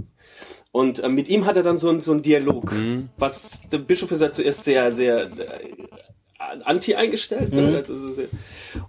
[0.73, 2.73] Und äh, mit ihm hat er dann so, ein- so einen Dialog.
[3.17, 5.29] Was der Bischof ist ja zuerst sehr, sehr äh,
[6.65, 7.53] anti eingestellt.
[7.53, 7.77] Ne?
[7.77, 8.29] Also so sehr,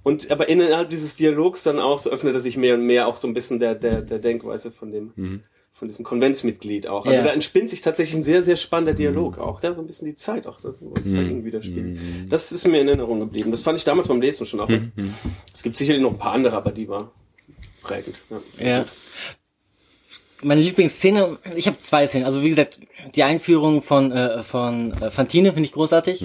[0.03, 3.15] und aber innerhalb dieses Dialogs dann auch so öffnet er sich mehr und mehr auch
[3.15, 5.41] so ein bisschen der, der, der Denkweise von dem
[5.82, 7.08] von diesem Konventsmitglied auch.
[7.08, 7.24] Also Ja.
[7.26, 10.16] da entspinnt sich tatsächlich ein sehr, sehr spannender Dialog auch, der so ein bisschen die
[10.16, 11.98] Zeit auch, das, was da irgendwie widerspiegelt.
[12.30, 13.50] Das ist mir in Erinnerung geblieben.
[13.50, 14.70] Das fand ich damals beim Lesen schon auch.
[15.52, 17.10] Es gibt sicherlich noch ein paar andere, aber die war
[17.82, 18.16] prägend.
[18.60, 18.68] Ja.
[18.68, 18.86] Ja.
[20.44, 22.28] Meine Lieblingsszene, ich habe zwei Szenen.
[22.28, 22.80] Also wie gesagt,
[23.16, 26.24] die Einführung von äh, von äh, Fantine finde ich großartig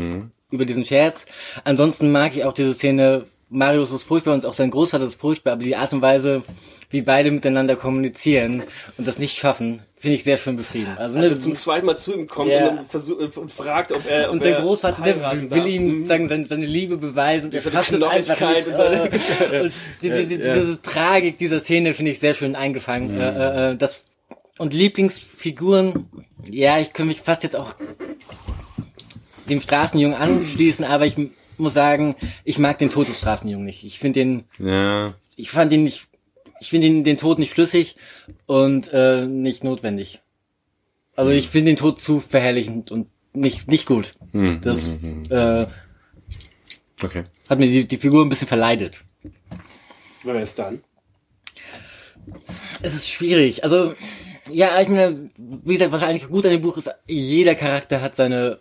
[0.51, 1.25] über diesen Scherz.
[1.65, 3.25] Ansonsten mag ich auch diese Szene.
[3.49, 6.43] Marius ist furchtbar und auch sein Großvater ist furchtbar, aber die Art und Weise,
[6.91, 8.63] wie beide miteinander kommunizieren
[8.97, 10.93] und das nicht schaffen, finde ich sehr schön beschrieben.
[10.97, 12.69] Also, Also ne, zum zweiten Mal zu ihm kommt Ja.
[12.69, 15.15] und, dann versuch, und fragt, ob er ob und sein er Großvater ne,
[15.51, 15.67] will darf.
[15.67, 18.67] ihm sagen, seine, seine Liebe beweisen und er Seine schafft es einfach nicht.
[18.69, 19.73] und seine- äh, und
[20.03, 23.19] die, die, die, diese Tragik dieser Szene finde ich sehr schön eingefangen.
[23.19, 24.05] Äh, äh, das
[24.59, 26.09] und Lieblingsfiguren,
[26.51, 27.75] ja, ich könnte mich fast jetzt auch
[29.49, 31.15] dem Straßenjungen anschließen, aber ich
[31.59, 33.85] muss sagen, ich mag den Tod des Straßenjungen nicht.
[33.85, 36.09] Ich finde den, ja, ich fand ihn nicht,
[36.61, 37.97] ich finde den, den Tod nicht schlüssig
[38.47, 40.21] und äh, nicht notwendig.
[41.15, 44.15] Also ich finde den Tod zu verherrlichend und nicht nicht gut.
[44.63, 44.89] Das
[45.31, 45.67] äh,
[47.03, 47.25] okay.
[47.49, 49.05] hat mir die, die Figur ein bisschen verleidet.
[50.25, 50.83] Wer ist dann?
[52.83, 53.63] Es ist schwierig.
[53.65, 53.95] Also,
[54.51, 58.15] ja, ich meine, wie gesagt, was eigentlich gut an dem Buch ist, jeder Charakter hat
[58.15, 58.59] seine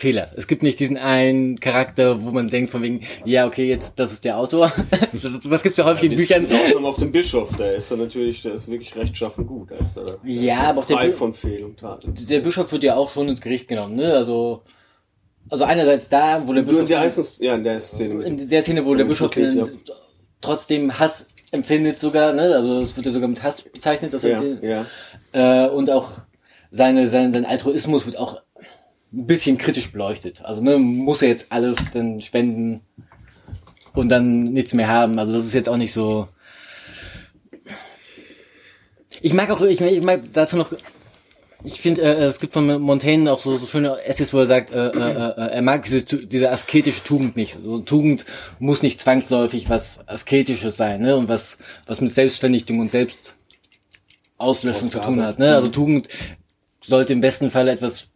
[0.00, 0.30] Fehler.
[0.34, 4.12] Es gibt nicht diesen einen Charakter, wo man denkt von wegen, ja, okay, jetzt, das
[4.12, 4.72] ist der Autor.
[5.12, 6.46] Das, das gibt's ja häufig in Büchern.
[6.46, 9.70] Ausnahme auf dem Bischof, der ist er natürlich, der ist wirklich rechtschaffen gut.
[9.70, 12.14] Der ist er, der Ja, ist aber auch der von Fehl und Taten.
[12.28, 14.14] Der Bischof wird ja auch schon ins Gericht genommen, ne?
[14.14, 14.62] Also,
[15.50, 18.62] also einerseits da, wo der Bischof in der, einzelnen, ja, in der Szene in der
[18.62, 19.66] Szene, wo der Ja, Bischof dann ja.
[20.40, 22.54] trotzdem Hass empfindet sogar, ne?
[22.54, 24.86] Also es wird ja sogar mit Hass bezeichnet, dass er ja, den, ja.
[25.32, 26.12] Äh, und auch
[26.70, 28.40] seine, sein, sein Altruismus wird auch
[29.12, 30.44] ein bisschen kritisch beleuchtet.
[30.44, 32.82] Also ne, muss er jetzt alles dann spenden
[33.92, 35.18] und dann nichts mehr haben.
[35.18, 36.28] Also das ist jetzt auch nicht so.
[39.20, 40.72] Ich mag auch, ich, ich mag dazu noch.
[41.62, 44.70] Ich finde, äh, es gibt von Montaigne auch so, so schöne Essays, wo er sagt,
[44.70, 47.54] äh, äh, äh, er mag diese, diese asketische Tugend nicht.
[47.54, 48.24] So Tugend
[48.58, 51.16] muss nicht zwangsläufig was Asketisches sein, ne?
[51.16, 55.38] Und was, was mit Selbstvernichtung und Selbstauslöschung zu tun hat.
[55.38, 55.54] Ne?
[55.54, 56.08] Also Tugend
[56.80, 58.06] sollte im besten Fall etwas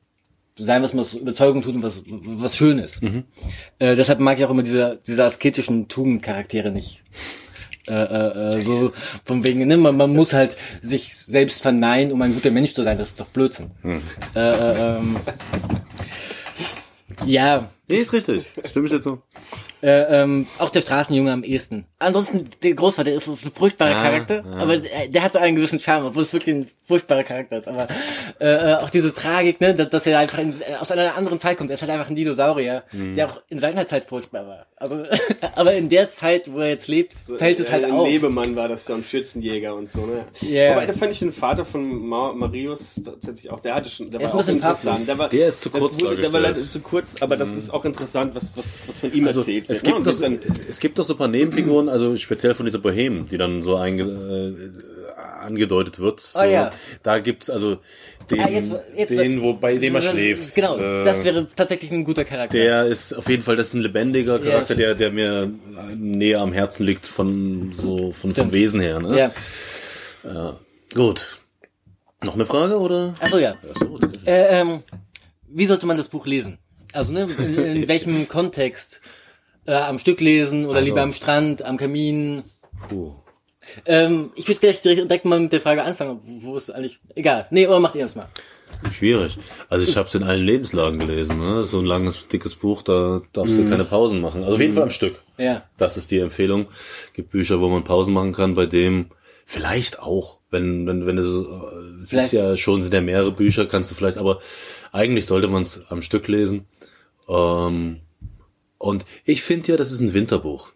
[0.56, 3.02] sein, was man aus Überzeugung tut und was, was schön ist.
[3.02, 7.02] Äh, deshalb mag ich auch immer diese, diese asketischen Tugendcharaktere nicht.
[7.86, 8.92] Äh, äh, äh, so
[9.24, 12.82] von wegen, ne, man, man muss halt sich selbst verneinen, um ein guter Mensch zu
[12.82, 12.96] sein.
[12.96, 13.72] Das ist doch Blödsinn.
[14.34, 15.16] Äh, äh, ähm,
[17.26, 18.46] ja, Nee, ist richtig.
[18.64, 19.20] Stimme ich jetzt so?
[19.84, 21.84] Äh, ähm, auch der Straßenjunge am ehesten.
[21.98, 24.52] Ansonsten, der Großvater ist, ist ein furchtbarer Ah, Charakter, ja.
[24.56, 27.68] aber der, der hat so einen gewissen Charme, obwohl es wirklich ein furchtbarer Charakter ist.
[27.68, 27.86] Aber
[28.40, 31.58] äh, äh, auch diese Tragik, ne, dass, dass er einfach in, aus einer anderen Zeit
[31.58, 31.70] kommt.
[31.70, 33.14] Er ist halt einfach ein Dinosaurier, Mhm.
[33.14, 34.66] der auch in seiner Zeit furchtbar war.
[34.76, 35.02] Also,
[35.54, 38.06] aber in der Zeit, wo er jetzt lebt, fällt es halt ein auf.
[38.08, 40.24] Lebemann war das dann Schützenjäger und so, ne?
[40.40, 40.72] Ja.
[40.72, 44.20] Wobei, da fand ich den Vater von Ma Marius tatsächlich auch, der hatte schon, der
[44.20, 45.08] Er ist war ein auch bisschen interessant.
[45.08, 47.70] Der, war, Der ist zu kurz wurde, Der war leider zu kurz, aber das ist
[47.70, 50.98] auch interessant, was, was, was von ihm erzählt es Es Ja, gibt, doch, es gibt
[50.98, 55.44] doch so ein paar Nebenfiguren, also speziell von dieser Bohem, die dann so einge, äh,
[55.44, 56.20] angedeutet wird.
[56.20, 56.38] So.
[56.38, 56.70] Ah, ja.
[57.02, 57.78] Da gibt's also
[58.30, 60.54] den, Ah, jetzt- jetzt- den wo, bei dem er schläft.
[60.54, 62.56] Genau, Äh, das wäre tatsächlich ein guter Charakter.
[62.56, 64.80] Der ist auf jeden Fall, das ist ein lebendiger Charakter, stimmt.
[64.80, 65.50] der, der mir
[65.96, 68.52] näher am Herzen liegt von so von vom.
[68.52, 69.00] Wesen her.
[69.00, 69.32] Ne?
[70.24, 70.56] ja.
[70.94, 71.38] Gut.
[72.24, 73.12] Noch eine Frage oder?
[73.20, 73.56] Achso, ja.
[73.70, 74.82] Ach so, das ist- Äh, ähm,
[75.48, 76.58] wie sollte man das Buch lesen?
[76.92, 79.02] Also, ne, in, in welchem Kontext?
[79.66, 82.44] Äh, am Stück lesen oder Also- lieber am Strand, am Kamin?
[82.88, 83.12] Puh.
[83.86, 87.46] Ähm, ich würde gleich direkt, direkt mal mit der Frage anfangen, wo ist eigentlich, egal.
[87.50, 88.28] Nee, oder macht ihr das mal?
[88.92, 89.38] Schwierig.
[89.70, 91.38] Also ich habe es in allen Lebenslagen gelesen.
[91.38, 91.64] Ne?
[91.64, 94.42] So ein langes, dickes Buch, da darfst du keine Pausen machen.
[94.42, 95.22] Also auf jeden Fall am Stück.
[95.38, 95.62] Ja.
[95.78, 96.66] Das ist die Empfehlung.
[97.14, 99.06] Gibt Bücher, wo man Pausen machen kann, bei dem
[99.46, 101.26] vielleicht auch, wenn wenn wenn es,
[102.02, 104.40] es ist ja schon sind ja mehrere Bücher, kannst du vielleicht, aber
[104.92, 106.66] eigentlich sollte man es am Stück lesen.
[107.28, 108.00] Ähm,
[108.84, 110.72] und ich finde ja, das ist ein Winterbuch.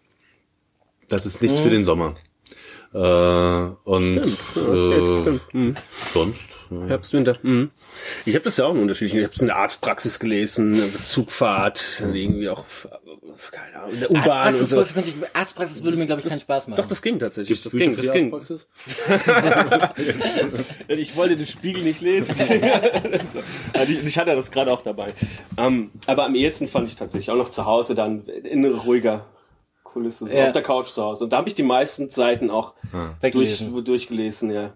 [1.09, 2.15] Das ist nichts für den Sommer.
[2.91, 5.73] Äh, und äh,
[6.11, 6.58] sonst.
[6.69, 6.85] Ja.
[6.87, 7.35] Herbst, Winter.
[7.41, 7.71] Mhm.
[8.25, 9.19] Ich habe das ja auch in unterschiedlichen.
[9.19, 12.65] Ich habe es in der Arztpraxis gelesen, Zugfahrt, irgendwie auch,
[13.51, 14.75] keine Ahnung, in der U-Bahn Arztpraxis, so.
[14.77, 16.81] Beispiel könnte ich, Arztpraxis würde mir, glaube ich, keinen Spaß machen.
[16.81, 17.61] Doch, das ging tatsächlich.
[17.61, 18.33] Das Bücher ging, für das die ging.
[18.33, 18.67] Arztpraxis?
[20.87, 22.35] Ich wollte den Spiegel nicht lesen.
[23.73, 25.07] Also ich, ich hatte das gerade auch dabei.
[25.57, 29.25] Ähm, aber am ehesten fand ich tatsächlich auch noch zu Hause dann in ruhiger
[29.91, 30.45] Kulisse, so Ja.
[30.47, 31.23] auf der Couch zu Hause.
[31.25, 33.83] Und da habe ich die meisten Seiten auch durch, Weggelesen.
[33.85, 34.73] durchgelesen, ja.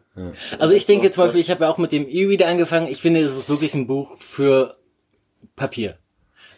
[0.59, 2.87] Also ich denke zum Beispiel, ich habe ja auch mit dem E-Reader angefangen.
[2.87, 4.75] Ich finde, es ist wirklich ein Buch für
[5.55, 5.97] Papier.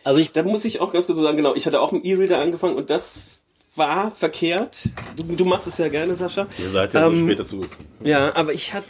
[0.04, 2.40] Also ich, Da muss ich auch ganz kurz sagen, genau, ich hatte auch im E-Reader
[2.40, 3.42] angefangen und das
[3.76, 4.84] war verkehrt.
[5.18, 6.48] Du, du machst es ja gerne, Sascha.
[6.60, 7.66] Ihr seid ja so Ähm, später zu.
[8.04, 8.88] Ja, aber ich hatte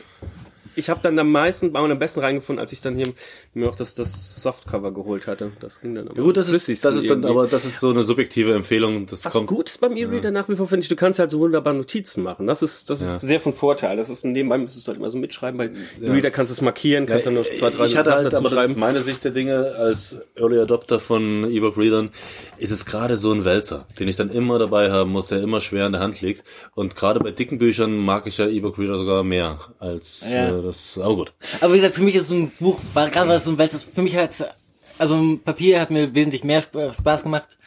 [0.75, 3.07] ich habe dann am meisten, am am besten reingefunden, als ich dann hier
[3.53, 5.51] mir auch das, das Softcover geholt hatte.
[5.59, 7.29] Das ging dann aber Ja gut, das ist, das ist dann, irgendwie.
[7.29, 9.05] aber das ist so eine subjektive Empfehlung.
[9.05, 9.47] Das Was kommt.
[9.47, 12.23] gut ist beim E-Reader nach wie vor, finde ich, du kannst halt so wunderbar Notizen
[12.23, 12.47] machen.
[12.47, 13.97] Das ist, das ist sehr von Vorteil.
[13.97, 15.57] Das ist nebenbei müsstest du halt immer so mitschreiben.
[15.57, 15.69] Bei
[16.05, 18.37] E-Reader kannst du es markieren, kannst dann noch zwei, drei ich hatte Sachen halt, dazu
[18.45, 18.79] aber das ist schreiben.
[18.79, 22.09] meine Sicht der Dinge als Early Adopter von E-Book Readern,
[22.57, 25.61] ist es gerade so ein Wälzer, den ich dann immer dabei haben muss, der immer
[25.61, 26.43] schwer in der Hand liegt.
[26.73, 30.49] Und gerade bei dicken Büchern mag ich ja E-Book Reader sogar mehr als Ja.
[30.59, 30.97] äh, das.
[31.01, 31.33] Aber gut.
[31.61, 33.57] aber wie gesagt, für mich ist so ein Buch, war gerade weil es so ein
[33.57, 34.55] Wälzer, für mich hat
[34.97, 37.57] also ein Papier hat mir wesentlich mehr Sp- Spaß gemacht.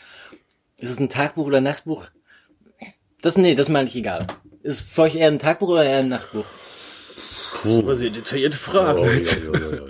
[0.81, 2.07] Ist es ein Tagbuch oder ein Nachtbuch?
[3.21, 4.27] Das, nee, das meine ich egal.
[4.63, 6.45] Ist für euch eher ein Tagbuch oder eher ein Nachtbuch?
[7.65, 9.01] Das ist aber sehr detaillierte Frage.
[9.01, 9.83] Oh, ja, ja, ja, ja.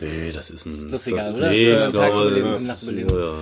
[0.00, 0.88] Nee, das ist ein.
[0.90, 1.50] Das ist egal, oder?
[1.50, 3.08] Nee, Äh, ich glaube, das, ja, lesen.
[3.08, 3.32] ja, ja.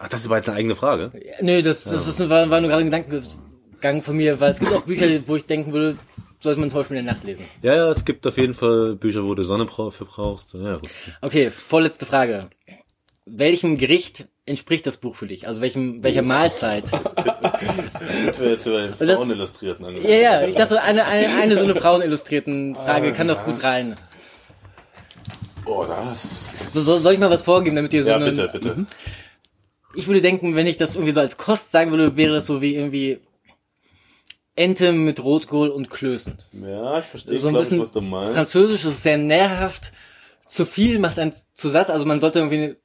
[0.00, 1.12] Ach, das war jetzt eine eigene Frage.
[1.40, 4.72] Nö, das, das ist, war, war nur gerade ein Gedankengang von mir, weil es gibt
[4.72, 5.96] auch Bücher, wo ich denken würde,
[6.40, 7.44] sollte man zum Beispiel in der Nacht lesen.
[7.62, 10.54] Ja, ja, es gibt auf jeden Fall Bücher, wo du Sonne für brauchst.
[10.54, 10.88] Ja, gut.
[11.20, 12.48] Okay, vorletzte Frage.
[13.26, 15.46] Welchem Gericht entspricht das Buch für dich?
[15.46, 16.86] Also welchem, welcher Mahlzeit?
[16.86, 21.62] Sind wir jetzt über den das- Frauenillustrierten Ja, ja, ich dachte, eine, eine, eine so
[21.62, 23.94] eine Frauenillustrierten Frage kann doch gut rein.
[25.66, 26.56] Oh, das.
[26.58, 28.86] das So, so, soll ich mal was vorgeben, damit ihr so ja, eine, bitte, bitte.
[29.94, 32.62] Ich würde denken, wenn ich das irgendwie so als Kost sagen würde, wäre das so
[32.62, 33.20] wie irgendwie
[34.58, 36.34] Ente mit Rotkohl und Klößen.
[36.64, 38.34] Ja, ich verstehe, So ein glaub ich, bisschen was du meinst.
[38.34, 39.92] französisch, es ist sehr nährhaft.
[40.46, 42.76] Zu viel macht einen zu satt, also man sollte irgendwie,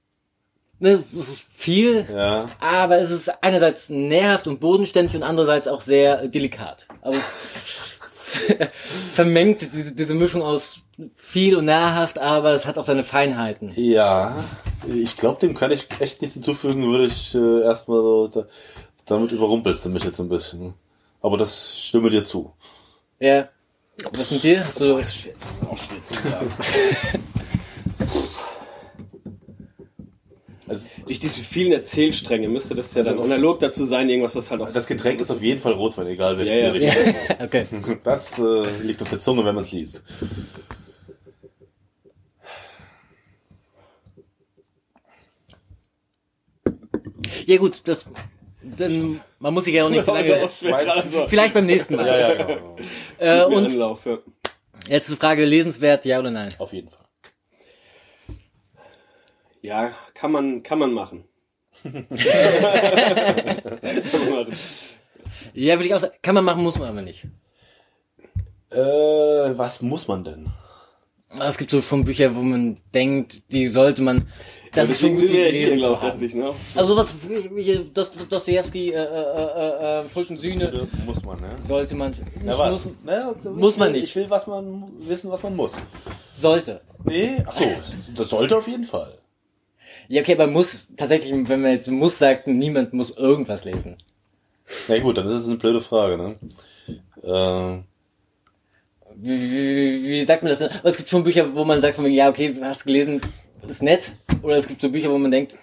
[0.80, 2.50] ne, es ist viel, Ja.
[2.60, 6.88] aber es ist einerseits nährhaft und bodenständig und andererseits auch sehr delikat.
[7.02, 7.34] Also es
[9.14, 10.82] vermengt diese, diese Mischung aus
[11.16, 13.72] viel und nahrhaft, aber es hat auch seine Feinheiten.
[13.76, 14.44] Ja,
[14.94, 18.46] ich glaube, dem kann ich echt nichts hinzufügen, würde ich äh, erstmal so, da,
[19.06, 20.74] damit überrumpelst du mich jetzt ein bisschen.
[21.24, 22.54] Aber das stimme dir zu.
[23.20, 23.50] Ja.
[24.12, 24.66] Was mit dir?
[24.66, 25.02] Hast du,
[30.68, 34.62] Also, Durch diese vielen Erzählstränge müsste das ja dann analog dazu sein, irgendwas, was halt
[34.62, 34.72] auch...
[34.72, 36.72] das Getränk ist auf jeden Fall Rotwein, egal welche Ja, ja.
[36.72, 37.16] Richtung.
[37.46, 37.66] okay.
[38.04, 40.02] Das äh, liegt auf der Zunge, wenn man es liest.
[47.46, 48.06] Ja gut, das,
[48.62, 52.08] dann, man muss sich ja auch nicht so lange, Weiß- vielleicht beim nächsten Mal.
[52.08, 52.78] Ja, ja, genau.
[53.20, 54.20] Äh, und Anlauf, ja.
[54.88, 56.54] letzte Frage, lesenswert, ja oder nein?
[56.60, 57.06] Auf jeden Fall.
[59.62, 61.26] ja, kann man, kann man machen.
[65.56, 67.26] Ja, würde ich auch sagen, kann man machen, muss man aber nicht.
[68.72, 70.48] Äh, was muss man denn?
[71.40, 74.28] Es gibt so schon Bücher, wo man denkt, die sollte man,
[74.76, 76.12] das ist schon Deswegen gut, sind wir ja die hier gelesen zu haben.
[76.12, 76.52] endlich, ne?
[76.76, 76.98] Also
[77.30, 81.50] wie, wie Dos- Dostoevsky, äh, äh, äh, äh, Schuld und Sühne, Muss man, ne?
[81.62, 82.86] sollte man, nicht Na, was?
[82.86, 84.04] muss, Na, Muss man nicht.
[84.06, 85.78] Ich will was man wissen, was man muss.
[86.38, 86.82] sollte.
[87.06, 87.66] Nee, ach so,
[88.16, 89.12] das sollte auf jeden Fall.
[90.08, 93.98] Ja, okay, aber muss tatsächlich, wenn man jetzt muss sagt, niemand muss irgendwas lesen.
[94.88, 96.36] Ja gut, dann ist es eine blöde Frage, ne?
[97.24, 97.84] Äh,
[99.16, 100.70] Wie, wie, wie sagt man das denn?
[100.72, 103.22] Aber es gibt schon Bücher, wo man sagt, von wegen, ja, okay, hast gelesen,
[103.70, 104.14] ist nett.
[104.42, 105.56] Oder es gibt so Bücher, wo man denkt,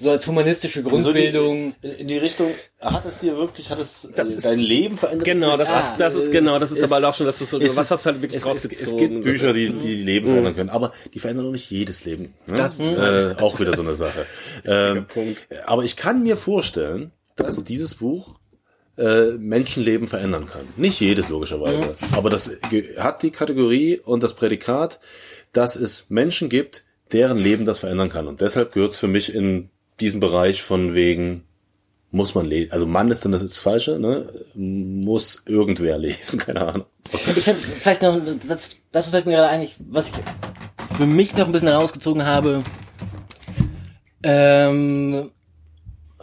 [0.00, 1.74] so als humanistische Grundbildung.
[1.82, 4.58] So die, in die Richtung, hat es dir wirklich, hat es Das äh, ist- dein
[4.58, 5.24] Leben verändert?
[5.24, 7.44] Genau, das Ah, ist, das ist genau, das ist es- aber auch schon, dass du
[7.44, 8.94] so, was ist- hast du halt wirklich es, es, rausgezogen?
[8.94, 12.34] es gibt Bücher, die, die Leben verändern können, aber die verändern noch nicht jedes Leben.
[12.46, 12.56] Ne?
[12.56, 14.26] Das ist äh, auch wieder so eine Sache.
[14.64, 15.38] ähm, Punkt.
[15.64, 18.40] aber ich kann mir vorstellen, dass dieses Buch
[18.98, 20.66] äh, Menschenleben verändern kann.
[20.76, 22.50] Nicht jedes logischerweise, aber das
[22.98, 24.98] hat die Kategorie und das Prädikat,
[25.52, 26.84] dass es Menschen gibt,
[27.14, 28.26] deren Leben das verändern kann.
[28.28, 31.44] Und deshalb gehört es für mich in diesen Bereich von wegen
[32.10, 32.70] muss man lesen.
[32.72, 34.28] Also Mann ist dann das ist Falsche, ne?
[34.54, 36.86] Muss irgendwer lesen, keine Ahnung.
[37.12, 40.14] Ich fand vielleicht noch, das, das fällt mir gerade ein, ich- was ich
[40.96, 42.62] für mich noch ein bisschen herausgezogen habe,
[44.22, 45.30] ähm,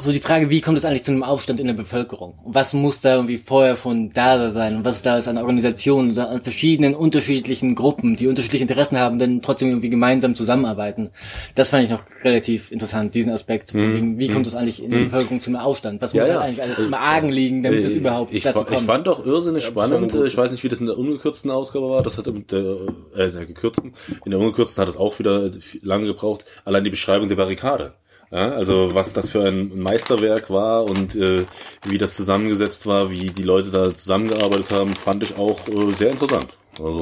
[0.02, 2.36] so die Frage, wie kommt es eigentlich zu einem Aufstand in der Bevölkerung?
[2.44, 4.76] Und was muss da irgendwie vorher schon da sein?
[4.78, 9.42] Und was da ist an Organisationen, an verschiedenen unterschiedlichen Gruppen, die unterschiedliche Interessen haben, dann
[9.42, 11.10] trotzdem irgendwie gemeinsam zusammenarbeiten?
[11.56, 13.74] Das fand ich noch relativ interessant, diesen Aspekt.
[13.74, 16.02] Wegen, Wie kommt es eigentlich in der Bevölkerung zu einem Aufstand?
[16.02, 16.40] Was muss ja.
[16.40, 18.86] eigentlich alles im Argen liegen, damit es Äh, überhaupt ich, dazu fa- ich kommt?
[18.88, 20.12] fand auch irrsinnig spannend.
[20.12, 20.28] schon gut.
[20.28, 22.04] Ich weiß nicht, wie das in der ungekürzten Ausgabe war.
[22.04, 22.78] Das hatte mit der,
[23.16, 23.94] äh, in der gekürzten.
[24.26, 25.50] In der ungekürzten hat es auch wieder
[25.82, 26.46] lange gebraucht.
[26.66, 27.94] Allein die Beschreibung der Barrikade.
[28.32, 31.46] Ja, also was das für ein Meisterwerk war und äh,
[31.86, 36.12] wie das zusammengesetzt war, wie die Leute da zusammengearbeitet haben, fand ich auch äh, sehr
[36.12, 36.56] interessant.
[36.80, 37.02] Also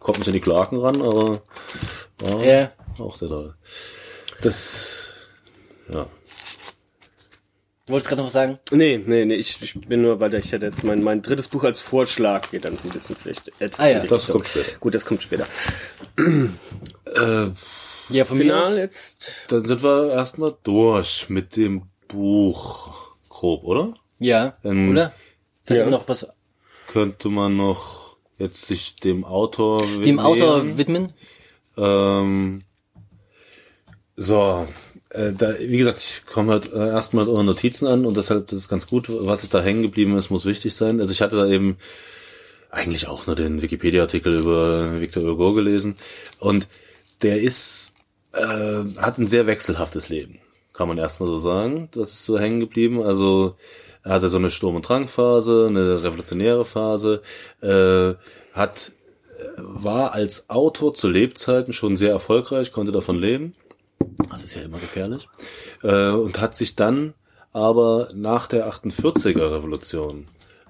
[0.00, 1.42] kommt nicht an die Klaken ran, aber
[2.18, 2.70] war Ja.
[2.98, 3.54] auch sehr toll.
[4.42, 5.14] Das,
[5.92, 6.06] ja.
[7.86, 8.58] Du wolltest gerade noch was sagen?
[8.72, 11.64] Nee, nee, nee, ich, ich bin nur, weil ich hätte jetzt mein, mein drittes Buch
[11.64, 13.78] als Vorschlag geht dann so ein bisschen vielleicht etwas.
[13.80, 13.96] Ah ja.
[13.96, 14.72] in die Das kommt später.
[14.78, 15.46] Gut, das kommt später.
[18.08, 18.76] Ja, von mir Final aus.
[18.76, 19.32] jetzt?
[19.48, 22.94] Dann sind wir erstmal durch mit dem Buch
[23.28, 23.94] grob, oder?
[24.18, 25.12] Ja, Ähm, oder?
[25.64, 25.90] Vielleicht ja.
[25.90, 26.26] noch was
[26.86, 30.18] Könnte man noch jetzt sich dem Autor dem widmen.
[30.20, 31.12] Autor widmen?
[31.76, 32.62] Ähm,
[34.16, 34.66] so,
[35.10, 38.52] äh, da, wie gesagt, ich komme halt äh, erstmal euren Notizen an und das halt
[38.52, 39.06] das ist ganz gut.
[39.08, 41.00] Was ist da hängen geblieben ist, muss wichtig sein.
[41.00, 41.76] Also ich hatte da eben
[42.70, 45.96] eigentlich auch nur den Wikipedia-Artikel über Victor Hugo gelesen
[46.38, 46.66] und
[47.22, 47.92] der ist
[48.36, 50.38] äh, hat ein sehr wechselhaftes Leben,
[50.72, 51.88] kann man erstmal so sagen.
[51.92, 53.02] Das ist so hängen geblieben.
[53.02, 53.56] Also
[54.02, 57.22] er hatte so eine Sturm- und Drangphase, eine revolutionäre Phase,
[57.60, 58.14] äh,
[58.52, 58.92] hat
[59.56, 63.54] war als Autor zu Lebzeiten schon sehr erfolgreich, konnte davon leben.
[64.30, 65.28] Das ist ja immer gefährlich.
[65.82, 67.14] Äh, und hat sich dann
[67.52, 70.26] aber nach der 48er Revolution,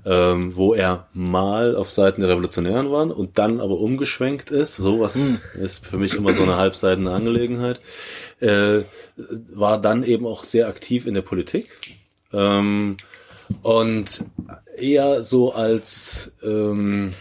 [0.06, 5.18] ähm, wo er mal auf Seiten der Revolutionären war und dann aber umgeschwenkt ist, sowas
[5.54, 7.80] ist für mich immer so eine halbseitende Angelegenheit,
[8.40, 8.82] äh,
[9.54, 11.68] war dann eben auch sehr aktiv in der Politik.
[12.32, 12.96] Ähm,
[13.62, 14.24] und
[14.76, 17.14] eher so als ähm,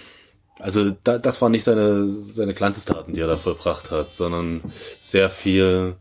[0.59, 4.61] also da, das war nicht seine seine Glanztaten, die er da vollbracht hat, sondern
[5.01, 5.95] sehr viel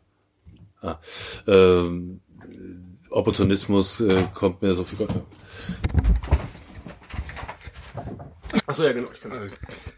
[0.80, 0.96] ah,
[1.46, 2.20] ähm,
[3.10, 4.98] Opportunismus äh, kommt mir so viel
[8.66, 9.08] Achso, ja, genau.
[9.12, 9.32] Ich kann,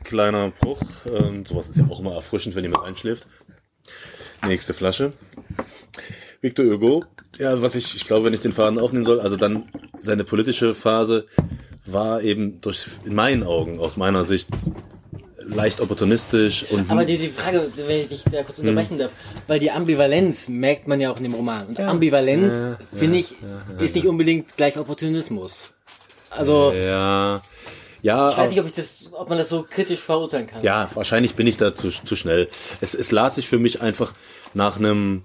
[0.05, 0.81] kleiner Bruch.
[1.07, 3.27] Ähm, sowas ist ja auch immer erfrischend, wenn jemand einschläft.
[4.45, 5.13] Nächste Flasche.
[6.41, 7.05] Victor Hugo.
[7.39, 9.69] Ja, was ich, ich glaube, wenn ich den Faden aufnehmen soll, also dann
[10.03, 11.27] seine politische Phase
[11.85, 14.49] war eben durch, in meinen Augen, aus meiner Sicht,
[15.47, 19.13] leicht opportunistisch und Aber die, die Frage, wenn ich dich da kurz unterbrechen darf,
[19.47, 21.69] weil die Ambivalenz merkt man ja auch in dem Roman.
[21.69, 23.37] Und Ambivalenz, finde ich,
[23.79, 25.71] ist nicht unbedingt gleich Opportunismus.
[26.31, 27.43] Also, ja,
[28.07, 30.63] ja, ich weiß nicht, ob ich das, ob man das so kritisch verurteilen kann.
[30.63, 32.49] Ja, wahrscheinlich bin ich da zu, zu schnell.
[32.81, 34.15] Es, es las sich für mich einfach
[34.55, 35.25] nach einem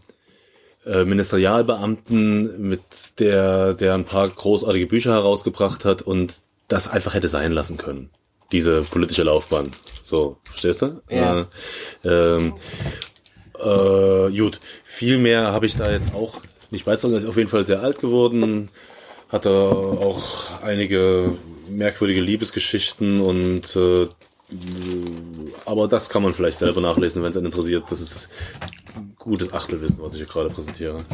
[0.88, 2.82] äh, Ministerialbeamten, mit
[3.20, 8.10] der, der ein paar großartige Bücher herausgebracht hat und das einfach hätte sein lassen können.
[8.52, 9.70] Diese politische Laufbahn.
[10.02, 11.04] So, verstehst du?
[11.08, 11.46] Ja.
[12.04, 12.56] Äh, ähm,
[13.60, 17.14] äh, gut, viel mehr habe ich da jetzt auch nicht beizutragen.
[17.14, 18.70] Er ist auf jeden Fall sehr alt geworden,
[19.30, 21.38] hatte auch einige
[21.72, 24.08] merkwürdige Liebesgeschichten und äh,
[25.66, 27.86] aber das kann man vielleicht selber nachlesen, wenn es einen interessiert.
[27.90, 28.30] Das ist
[29.18, 31.06] gutes Achtelwissen, was ich hier gerade präsentiere.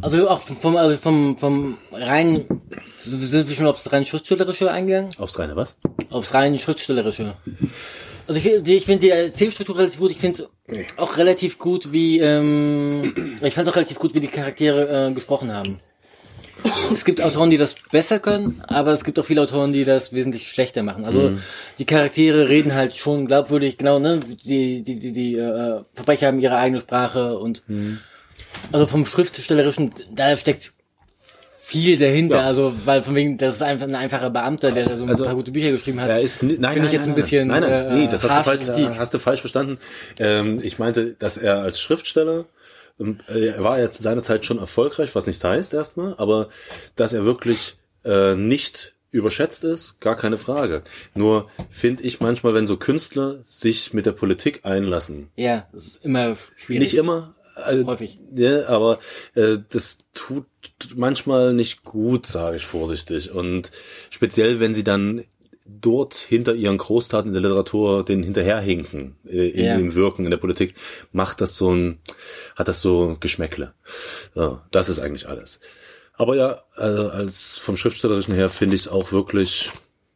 [0.00, 2.62] Also auch vom, also vom, vom rein,
[3.00, 5.10] sind wir schon aufs rein Schriftstellerische eingegangen?
[5.18, 5.76] Aufs reine was?
[6.10, 7.36] Aufs rein Schriftstellerische.
[8.26, 10.10] Also ich, ich finde die Erzählstruktur relativ gut.
[10.10, 14.20] Ich finde es auch relativ gut, wie ähm, ich fand es auch relativ gut, wie
[14.20, 15.80] die Charaktere äh, gesprochen haben.
[16.92, 20.12] Es gibt Autoren, die das besser können, aber es gibt auch viele Autoren, die das
[20.12, 21.04] wesentlich schlechter machen.
[21.04, 21.32] Also
[21.78, 24.20] die Charaktere reden halt schon glaubwürdig, genau, ne?
[24.44, 27.62] Die, die, die, die äh, Verbrecher haben ihre eigene Sprache und
[28.72, 30.72] also vom Schriftstellerischen, da steckt
[31.62, 32.46] viel dahinter, Ja.
[32.46, 35.24] also weil von wegen, das ist einfach ein einfacher Beamter, der da so ein Also,
[35.24, 36.08] paar gute Bücher geschrieben hat.
[36.08, 38.46] Er ist nein, nein, ich jetzt nein, ein bisschen, Nein, nein, äh, nee, das hast
[38.46, 39.78] du, falsch, hast du falsch verstanden.
[40.20, 42.44] Ähm, ich meinte, dass er als Schriftsteller
[42.98, 46.48] er war ja zu seiner Zeit schon erfolgreich, was nichts heißt erstmal, aber
[46.94, 50.82] dass er wirklich äh, nicht überschätzt ist, gar keine Frage.
[51.14, 56.04] Nur finde ich manchmal, wenn so Künstler sich mit der Politik einlassen, Ja, das ist
[56.04, 56.82] immer schwierig.
[56.82, 57.34] nicht immer,
[57.66, 58.18] äh, Häufig.
[58.34, 58.98] Ja, aber
[59.34, 60.44] äh, das tut
[60.94, 63.30] manchmal nicht gut, sage ich vorsichtig.
[63.32, 63.70] Und
[64.10, 65.24] speziell, wenn sie dann
[65.68, 69.74] dort hinter ihren Großtaten in der Literatur den hinterherhinken, äh, in, Ja.
[69.76, 70.74] im Wirken, in der Politik,
[71.12, 71.98] macht das so ein,
[72.54, 73.74] hat das so Geschmäckle.
[74.34, 75.60] Ja, das ist eigentlich alles.
[76.14, 79.70] Aber ja, also als vom Schriftstellerischen her finde ich es auch wirklich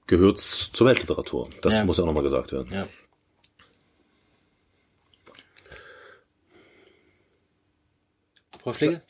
[0.06, 1.48] gehört zur Weltliteratur.
[1.62, 1.84] Das Ja.
[1.84, 2.68] muss ja auch nochmal gesagt werden.
[2.72, 2.88] Ja.
[8.62, 9.00] Vorschläge?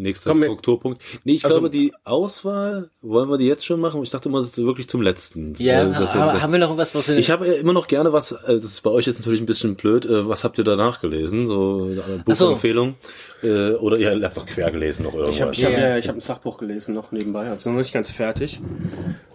[0.00, 1.02] Nächster Komm, Strukturpunkt.
[1.24, 4.00] Nee, ich Also- glaube, die Auswahl, wollen wir die jetzt schon machen?
[4.02, 5.54] Ich dachte immer, das ist wirklich zum letzten.
[5.58, 7.16] Ja, Äh, das- aber das- haben wir noch was, was wir...
[7.18, 9.74] ich habe immer noch gerne was, äh, das ist bei euch jetzt natürlich ein bisschen
[9.74, 11.48] blöd, äh, was habt ihr danach gelesen?
[11.48, 12.02] So so.
[12.24, 12.94] Buchempfehlung?
[13.42, 15.34] Äh, Oder ihr habt doch quer gelesen noch irgendwas.
[15.34, 15.88] Ich habe ich Ja, hab, ja.
[15.90, 18.60] ja, ich hab ein Sachbuch gelesen noch nebenbei, also noch nicht ganz fertig,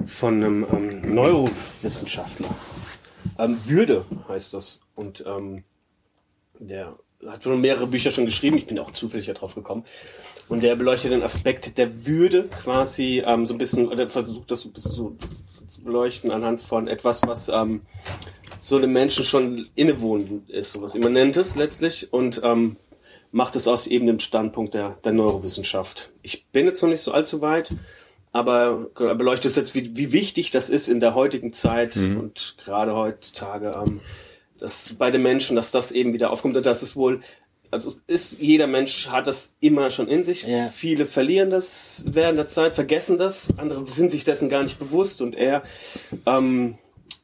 [0.05, 2.49] von einem ähm, Neurowissenschaftler.
[3.37, 4.81] Ähm, Würde heißt das.
[4.95, 5.63] Und ähm,
[6.59, 6.97] der
[7.27, 9.85] hat schon mehrere Bücher schon geschrieben, ich bin auch zufällig darauf gekommen.
[10.49, 14.61] Und der beleuchtet den Aspekt der Würde quasi ähm, so ein bisschen, oder versucht das
[14.61, 15.15] so ein bisschen so
[15.67, 17.81] zu beleuchten anhand von etwas, was ähm,
[18.59, 22.77] so einem Menschen schon innewohnend ist, sowas Immanentes letztlich und ähm,
[23.31, 26.11] macht es aus eben dem Standpunkt der, der Neurowissenschaft.
[26.21, 27.73] Ich bin jetzt noch nicht so allzu weit,
[28.31, 32.55] aber er beleuchtet es jetzt, wie, wie wichtig das ist in der heutigen Zeit und
[32.63, 34.01] gerade heutzutage, ähm,
[34.59, 37.21] dass bei den Menschen, dass das eben wieder aufkommt und das ist wohl,
[37.73, 40.43] also es ist, jeder Mensch hat das immer schon in sich.
[40.43, 40.67] Ja.
[40.67, 45.21] Viele verlieren das während der Zeit, vergessen das, andere sind sich dessen gar nicht bewusst
[45.21, 45.63] und er
[46.25, 46.77] ähm,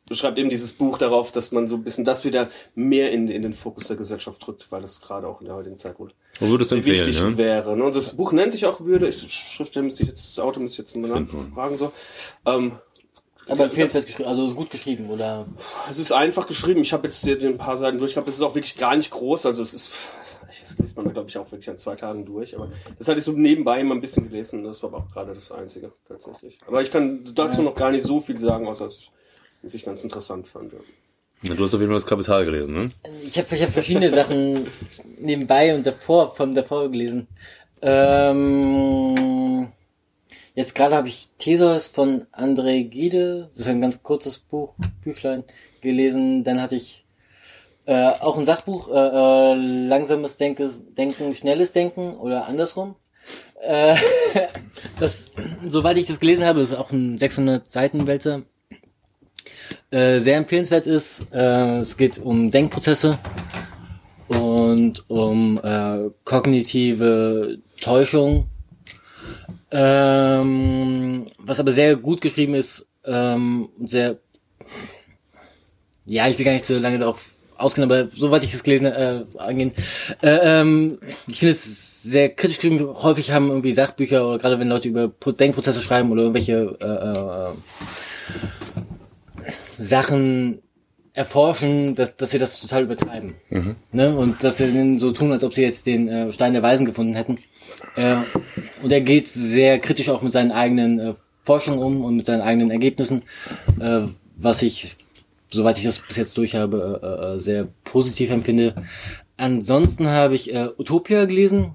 [0.10, 3.44] beschreibt eben dieses Buch darauf, dass man so ein bisschen das wieder mehr in, in
[3.44, 6.80] den Fokus der Gesellschaft drückt, weil das gerade auch in der heutigen Zeit wohl sehr
[6.80, 7.38] empfehlen, wichtig ja?
[7.38, 7.78] wäre.
[7.78, 7.84] Ne?
[7.84, 9.08] Und das Buch nennt sich auch Würde.
[9.08, 11.92] Ich, Schriftsteller müsste ich jetzt, Autor müsste ich jetzt mal nachfragen so.
[12.46, 12.74] Ähm,
[13.48, 15.48] aber empfehlenswert geschrieben, also ist gut geschrieben, oder?
[15.90, 16.82] es ist einfach geschrieben.
[16.82, 18.12] Ich habe jetzt ein paar Seiten durch.
[18.12, 19.46] Ich glaube, es ist auch wirklich gar nicht groß.
[19.46, 19.92] Also es ist,
[20.62, 22.56] das liest man, glaube ich, auch wirklich an zwei Tagen durch.
[22.56, 24.64] Aber das hatte ich so nebenbei immer ein bisschen gelesen.
[24.64, 26.60] Das war aber auch gerade das Einzige tatsächlich.
[26.68, 29.12] Aber ich kann dazu noch gar nicht so viel sagen, außer dass ich
[29.62, 30.74] dass ich ganz interessant fand.
[30.74, 30.80] Ja.
[31.42, 32.90] Ja, Du hast auf jeden Fall das Kapital gelesen, ne?
[33.24, 34.68] Ich habe ich hab verschiedene Sachen
[35.20, 37.28] nebenbei und davor, von davor gelesen.
[37.82, 39.16] Ähm,
[40.56, 44.74] jetzt gerade habe ich Theseus von André Gide, das ist ein ganz kurzes Buch,
[45.04, 45.44] Büchlein,
[45.82, 46.44] gelesen.
[46.44, 47.06] Dann hatte ich
[47.86, 52.96] äh, auch ein Sachbuch, äh, äh, langsames Denkes, Denken, schnelles Denken oder andersrum.
[53.62, 53.96] Äh,
[55.00, 55.32] das,
[55.68, 58.44] soweit ich das gelesen habe, ist auch ein 600 Seiten Wälzer.
[59.92, 61.34] Äh, sehr empfehlenswert ist.
[61.34, 63.18] Äh, es geht um Denkprozesse
[64.28, 68.46] und um äh, kognitive Täuschung.
[69.72, 74.18] Ähm, was aber sehr gut geschrieben ist ähm, sehr
[76.06, 77.26] ja, ich will gar nicht so lange darauf
[77.56, 79.74] ausgehen, aber soweit ich es gelesen äh, angehen.
[80.22, 82.80] Äh, ähm, ich finde es sehr kritisch geschrieben.
[83.04, 87.52] Häufig haben irgendwie Sachbücher oder gerade wenn Leute über Pro- Denkprozesse schreiben oder irgendwelche äh,
[87.52, 87.54] äh,
[89.78, 90.62] Sachen
[91.20, 93.36] erforschen, dass, dass sie das total übertreiben.
[93.92, 94.16] Ne?
[94.16, 96.86] Und dass sie dann so tun, als ob sie jetzt den äh, Stein der Weisen
[96.86, 97.38] gefunden hätten.
[97.98, 98.22] Äh,
[98.82, 101.14] und er geht sehr kritisch auch mit seinen eigenen äh,
[101.44, 103.24] Forschungen um und mit seinen eigenen Ergebnissen,
[103.82, 104.04] äh,
[104.38, 104.96] was ich,
[105.50, 108.76] soweit ich das bis jetzt durch habe, äh, äh, sehr positiv empfinde.
[109.36, 111.74] Ansonsten habe ich äh, Utopia gelesen.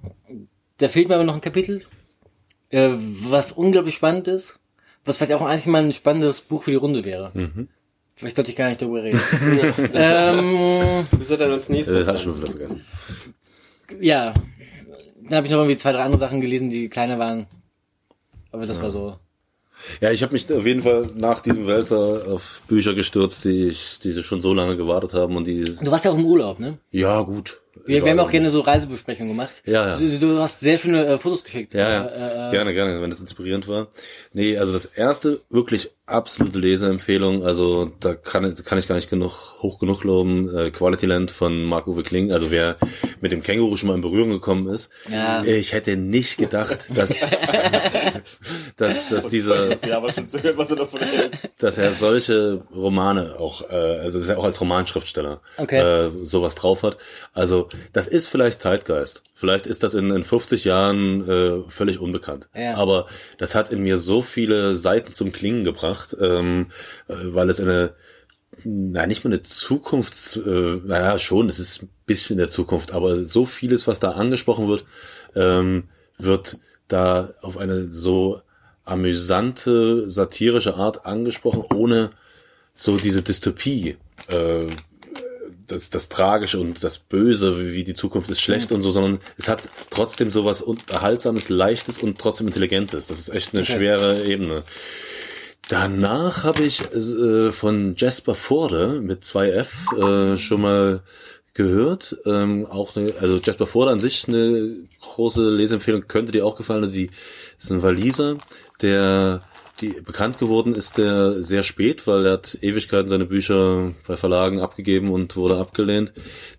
[0.78, 1.82] Da fehlt mir aber noch ein Kapitel,
[2.70, 4.58] äh, was unglaublich spannend ist.
[5.04, 7.30] Was vielleicht auch eigentlich mal ein spannendes Buch für die Runde wäre.
[8.16, 9.20] Vielleicht sollte ich gar nicht darüber reden.
[9.94, 12.06] ähm, er dann als nächstes.
[12.06, 12.84] Äh, hast du schon wieder vergessen.
[14.00, 14.32] ja,
[15.24, 17.46] dann habe ich noch irgendwie zwei, drei andere Sachen gelesen, die kleiner waren.
[18.52, 19.16] Aber das war so.
[20.00, 23.98] Ja, ich habe mich auf jeden Fall nach diesem Wälzer auf Bücher gestürzt, die ich,
[23.98, 26.78] die schon so lange gewartet haben und die, Du warst ja auch im Urlaub, ne?
[26.90, 29.62] ja gut, Wir, wir haben auch gerne so Reisebesprechungen gemacht.
[29.66, 29.96] Ja, ja.
[29.96, 31.74] Du, du hast sehr schöne äh, Fotos geschickt.
[31.74, 32.04] Ja, ja.
[32.06, 33.88] Äh, äh, gerne, gerne, wenn das inspirierend war.
[34.32, 39.32] Nee, also das erste wirklich absolute Leseempfehlung, also da kann, kann ich gar nicht genug,
[39.62, 42.76] hoch genug loben, äh, Quality Land von Marc-Uwe Kling, also wer
[43.22, 44.90] mit dem Känguru schon mal in Berührung gekommen ist.
[45.10, 45.42] Ja.
[45.44, 47.14] Ich hätte nicht gedacht, dass,
[48.76, 51.38] dass, dass dieser, Ja, aber schon zu hören, was er davon hält.
[51.58, 55.78] dass er solche Romane auch, äh, also dass er auch als Romanschriftsteller Okay.
[55.78, 56.98] äh, sowas drauf hat.
[57.32, 59.22] Also das ist vielleicht Zeitgeist.
[59.34, 62.48] Vielleicht ist das in, in 50 Jahren äh, völlig unbekannt.
[62.54, 62.76] Ja.
[62.76, 63.06] Aber
[63.38, 66.66] das hat in mir so viele Seiten zum Klingen gebracht, ähm,
[67.08, 67.94] äh, weil es eine
[68.62, 73.24] na, nicht mal eine Zukunfts, äh, naja, schon, es ist ein bisschen der Zukunft, aber
[73.24, 74.84] so vieles, was da angesprochen wird,
[75.34, 76.58] ähm, wird
[76.88, 78.40] da auf eine so
[78.84, 82.10] amüsante, satirische Art angesprochen, ohne
[82.74, 83.96] so diese Dystopie,
[84.28, 84.66] äh,
[85.66, 89.48] das, das Tragische und das Böse, wie die Zukunft ist schlecht und so, sondern es
[89.48, 93.06] hat trotzdem sowas Unterhaltsames, Leichtes und trotzdem Intelligentes.
[93.06, 94.64] Das ist echt eine schwere Ebene.
[95.68, 101.02] Danach habe ich äh, von Jasper Forde mit 2F äh, schon mal
[101.54, 102.16] gehört.
[102.26, 106.82] Ähm, auch eine, also Jasper Forde an sich eine große Leseempfehlung könnte dir auch gefallen.
[106.82, 107.10] Also die
[107.58, 108.36] ist ein Waliser,
[108.82, 109.40] der
[109.80, 114.60] die bekannt geworden ist der sehr spät, weil er hat Ewigkeiten seine Bücher bei Verlagen
[114.60, 116.12] abgegeben und wurde abgelehnt.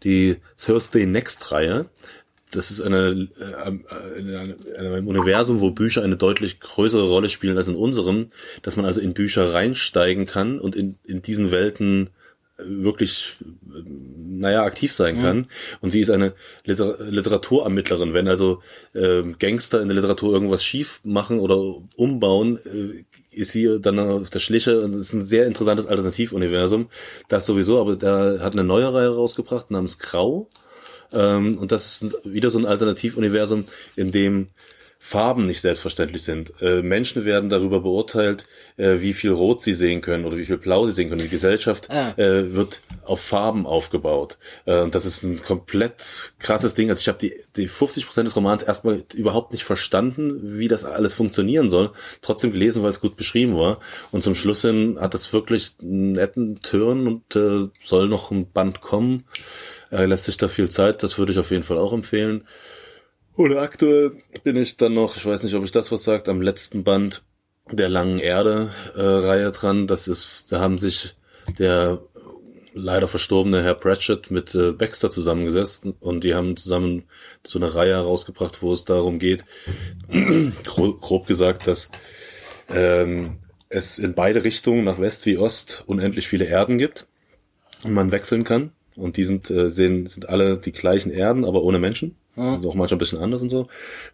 [0.04, 1.86] Die Thursday Next Reihe.
[2.52, 7.08] Das ist eine, äh, äh, in einem- in einem Universum, wo Bücher eine deutlich größere
[7.08, 8.28] Rolle spielen als in unserem,
[8.62, 12.10] dass man also in Bücher reinsteigen kann und in, in diesen Welten
[12.58, 13.36] wirklich,
[13.84, 15.48] naja, aktiv sein kann.
[15.82, 18.14] Und sie ist eine Liter Literaturermittlerin.
[18.14, 18.62] Wenn also
[18.94, 24.30] ähm, Gangster in der Literatur irgendwas schief machen oder umbauen, äh, ist sie dann auf
[24.30, 26.90] der Schliche und ist ein sehr interessantes Alternativuniversum.
[27.28, 30.50] Das sowieso, aber da hat eine neue Reihe rausgebracht namens Grau.
[31.12, 33.66] Ähm, und das ist wieder so ein Alternativuniversum,
[33.96, 34.48] in dem
[35.08, 36.52] Farben nicht selbstverständlich sind.
[36.64, 38.48] Äh, Menschen werden darüber beurteilt,
[38.78, 41.22] äh, wie viel Rot sie sehen können oder wie viel Blau sie sehen können.
[41.22, 42.14] Die Gesellschaft Ah.
[42.18, 44.40] äh, wird auf Farben aufgebaut.
[44.66, 46.90] Äh, das ist ein komplett krasses Ding.
[46.90, 50.86] Also ich habe die, die 50 Prozent des Romans erstmal überhaupt nicht verstanden, wie das
[50.86, 51.92] alles funktionieren soll.
[52.24, 53.80] Trotzdem gelesen, weil es gut beschrieben war.
[54.10, 58.52] Und zum Schluss hin hat das wirklich einen netten Turn und äh, soll noch ein
[58.52, 59.26] Band kommen.
[59.92, 61.04] Äh, lässt sich da viel Zeit.
[61.04, 62.48] Das würde ich auf jeden Fall auch empfehlen.
[63.36, 64.14] Oder aktuell
[64.44, 67.24] bin ich dann noch, ich weiß nicht, ob ich das was sagt, am letzten Band
[67.72, 69.88] der langen Erde äh, dran.
[69.88, 71.16] Das ist, da haben sich
[71.60, 72.00] der
[72.74, 77.04] leider verstorbene Herr Pratchett mit äh, Baxter zusammengesetzt und die haben zusammen
[77.46, 79.46] so eine Reihe herausgebracht, wo es darum geht,
[80.64, 81.90] gro- grob gesagt, dass
[82.70, 83.38] ähm,
[83.70, 87.08] es in beide Richtungen, nach West wie Ost, unendlich viele Erden gibt
[87.84, 88.72] und man wechseln kann.
[88.96, 92.16] Und die sind, äh, sehen, sind alle die gleichen Erden, aber ohne Menschen.
[92.38, 93.68] Auch manchmal ein bisschen anders und so.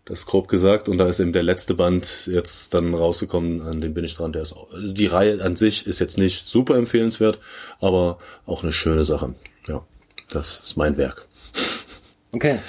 [0.06, 0.88] Das ist grob gesagt.
[0.88, 4.32] Und da ist eben der letzte Band jetzt dann rausgekommen, an dem bin ich dran.
[4.32, 7.40] Der ist also die Reihe an sich ist jetzt nicht super empfehlenswert,
[7.80, 9.34] aber auch eine schöne Sache.
[9.68, 9.84] Ja,
[10.30, 11.28] das ist mein Werk.
[12.32, 12.60] Okay.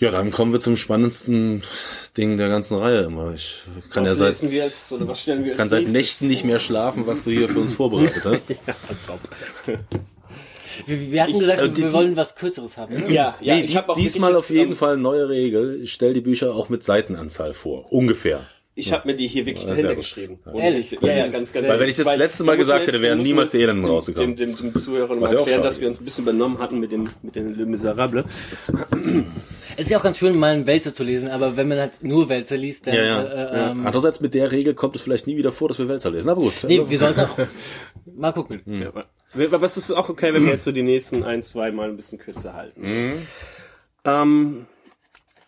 [0.00, 1.62] Ja, dann kommen wir zum spannendsten
[2.16, 3.32] Ding der ganzen Reihe immer.
[3.34, 4.94] Ich kann was ja seit, als
[5.56, 8.50] kann seit Nächten nicht mehr schlafen, was du hier für uns vorbereitet hast.
[8.66, 9.20] Ja, als ob.
[10.86, 12.94] Wir, wir hatten gesagt, äh, die- wir die- wollen was Kürzeres haben.
[12.94, 13.12] ne?
[13.12, 15.80] Ja, ja, nee, ich habe auch diesmal auf jeden Fall neue Regel.
[15.82, 17.92] Ich stell die Bücher auch mit Seitenanzahl vor.
[17.92, 18.40] Ungefähr.
[18.74, 20.38] Ich habe mir die hier wirklich Ja, dahinter geschrieben.
[20.54, 20.96] Ehrlich?
[21.02, 21.66] Ja, ja, ganz, ganz.
[21.66, 24.36] Weil wenn ich das letzte Mal gesagt hätte, wären niemals die Elenden dem- rausgekommen.
[24.36, 26.22] Dem, dem, dem Zuhörern Was mal ja auch erklären, schade dass wir uns ein bisschen
[26.22, 28.24] übernommen hatten mit den, mit den Le Miserable.
[29.76, 32.02] Es ist ja auch ganz schön, mal einen Wälzer zu lesen, aber wenn man halt
[32.04, 32.94] nur Wälzer liest, dann...
[32.94, 33.22] Ja, ja.
[33.24, 36.12] Äh, ähm, Andererseits mit der Regel kommt es vielleicht nie wieder vor, dass wir Wälzer
[36.12, 36.28] lesen.
[36.28, 36.52] Aber gut.
[36.66, 37.36] nee, wir sollten auch...
[38.16, 38.60] Mal gucken.
[38.66, 38.92] Ja,
[39.46, 41.96] aber, es ist auch okay, wenn wir jetzt so die nächsten ein, zwei Mal ein
[41.96, 43.26] bisschen kürzer halten.
[44.04, 44.66] Ähm,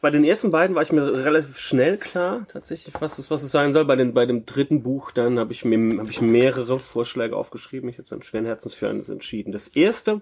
[0.01, 3.51] bei den ersten beiden war ich mir relativ schnell klar, tatsächlich, was es, was es
[3.51, 3.85] sein soll.
[3.85, 7.91] Bei, den, bei dem dritten Buch dann habe ich habe ich mehrere Vorschläge aufgeschrieben.
[7.91, 9.53] Ich habe dann schweren Herzens für eines entschieden.
[9.53, 10.21] Das erste,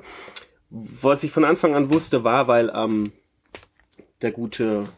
[0.71, 3.13] was ich von Anfang an wusste, war, weil ähm,
[4.21, 4.89] der gute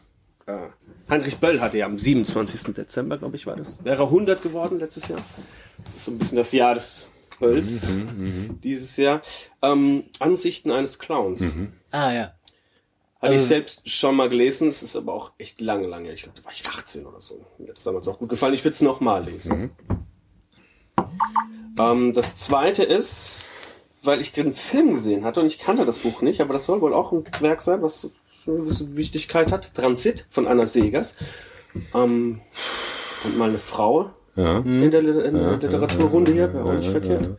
[0.47, 0.69] äh,
[1.09, 2.73] Heinrich Böll hatte ja am 27.
[2.73, 3.83] Dezember, glaube ich, war das.
[3.83, 5.19] Wäre 100 geworden letztes Jahr.
[5.83, 7.10] Das ist so ein bisschen das Jahr des
[7.41, 7.85] Bölls
[8.63, 9.21] dieses Jahr.
[9.61, 11.55] Ähm, Ansichten eines Clowns.
[11.91, 12.21] Ah, ja.
[13.21, 16.11] Hatte ich Also- selbst schon mal gelesen, es ist aber auch echt lange, lange.
[16.13, 17.45] Ich glaube, da war ich 18 oder so.
[17.59, 18.53] Mir hat es damals auch gut gefallen.
[18.53, 19.71] Ich würde es nochmal lesen.
[21.79, 23.43] Ähm, das zweite ist,
[24.03, 26.81] weil ich den Film gesehen hatte und ich kannte das Buch nicht, aber das soll
[26.81, 28.11] wohl auch ein Werk sein, was
[28.43, 29.73] schon eine gewisse Wichtigkeit hat.
[29.75, 31.17] Transit von Anna Segers.
[31.93, 32.41] Ähm,
[33.23, 34.59] und mal eine Frau Ja.
[34.59, 37.37] in der, in der Literaturrunde hier, wäre auch nicht verkehrt.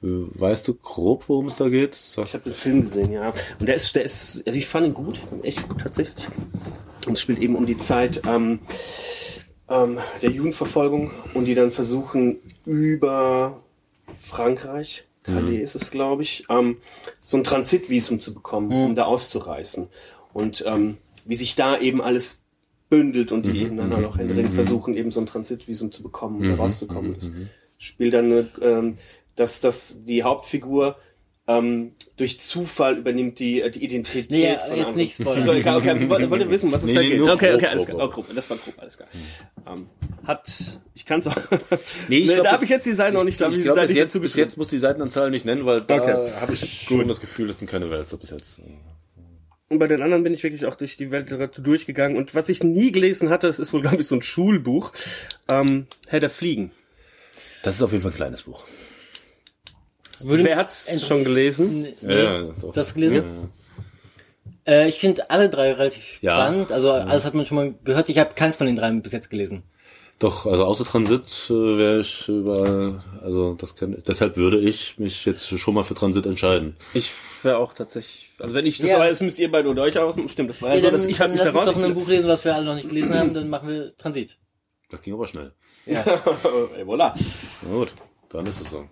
[0.00, 1.94] Weißt du grob, worum es da geht?
[1.96, 3.32] Sag- Ich habe den Film gesehen, ja.
[3.58, 6.28] Und der ist, der ist, also ich fand ihn gut, echt gut tatsächlich.
[7.06, 8.60] Und es spielt eben um die Zeit ähm,
[9.68, 13.60] ähm, der Judenverfolgung und die dann versuchen über
[14.22, 16.76] Frankreich, Calais ist es, glaube ich, ähm,
[17.20, 19.88] so ein Transitvisum zu bekommen, um da auszureißen.
[20.32, 20.96] Und ähm,
[21.26, 22.40] wie sich da eben alles
[22.88, 26.48] bündelt und die eben dann auch händeringend versuchen, eben so ein Transitvisum zu bekommen, um
[26.48, 27.14] da rauszukommen.
[27.14, 27.30] Das
[27.78, 28.98] spielt dann, eine, ähm,
[29.36, 30.96] dass, dass die Hauptfigur
[31.46, 34.94] ähm, durch Zufall übernimmt die, äh, die Identität Nee, von jetzt anderen.
[34.96, 35.42] nicht spoilern.
[35.44, 37.20] So, egal, okay, ich wollte, wissen, was es Nee, da nee, geht.
[37.22, 38.08] Okay, grob, okay, alles grob, klar.
[38.08, 38.26] Oh, grob.
[38.34, 39.08] das war grob, alles klar.
[39.66, 39.86] Ähm,
[40.26, 41.36] hat, ich kann es auch.
[41.36, 43.58] Nee, ich Nee, glaub, da das- habe ich jetzt die Seite noch nicht, habe ich
[43.58, 46.32] ich glaube, Seite bis jetzt, bis jetzt muss die Seitenanzahl nicht nennen, weil da Okay.
[46.38, 48.60] habe ich schon das Gefühl, das sind keine Wälzer bis jetzt.
[49.70, 52.16] Und bei den anderen bin ich wirklich auch durch die Weltliteratur durchgegangen.
[52.16, 54.92] Und was ich nie gelesen hatte, das ist wohl, glaube ich, so ein Schulbuch.
[55.48, 56.70] Ähm, Herr der Fliegen.
[57.62, 58.64] Das ist auf jeden Fall ein kleines Buch.
[60.20, 61.82] Würde Wer hat's schon gelesen?
[61.82, 62.72] Nee, Ja, ja, doch.
[62.72, 63.50] Du hast gelesen?
[64.66, 66.36] Äh, ich finde alle drei relativ Ja.
[66.36, 66.72] spannend.
[66.72, 68.08] Also alles hat man schon mal gehört.
[68.08, 69.62] Ich habe keins von den drei bis jetzt gelesen.
[70.18, 75.24] Doch, also außer Transit äh, wäre ich überall, also das kann, deshalb würde ich mich
[75.24, 76.74] jetzt schon mal für Transit entscheiden.
[76.92, 77.12] Ich
[77.44, 78.98] wäre auch tatsächlich, also wenn ich das Ja.
[78.98, 80.28] weiß, müsst ihr beide unter euch ausmachen.
[80.28, 81.84] Stimmt, das war ja, Ja, so, dann, dass ich halt dann mich lass uns doch
[81.84, 83.34] ein Buch lesen, was wir alle noch nicht gelesen haben.
[83.34, 84.38] Dann machen wir Transit.
[84.90, 85.52] Das ging aber schnell.
[85.86, 86.00] Ja.
[86.76, 87.12] Ey, voilà.
[87.62, 87.92] Na gut,
[88.30, 88.88] dann ist es so.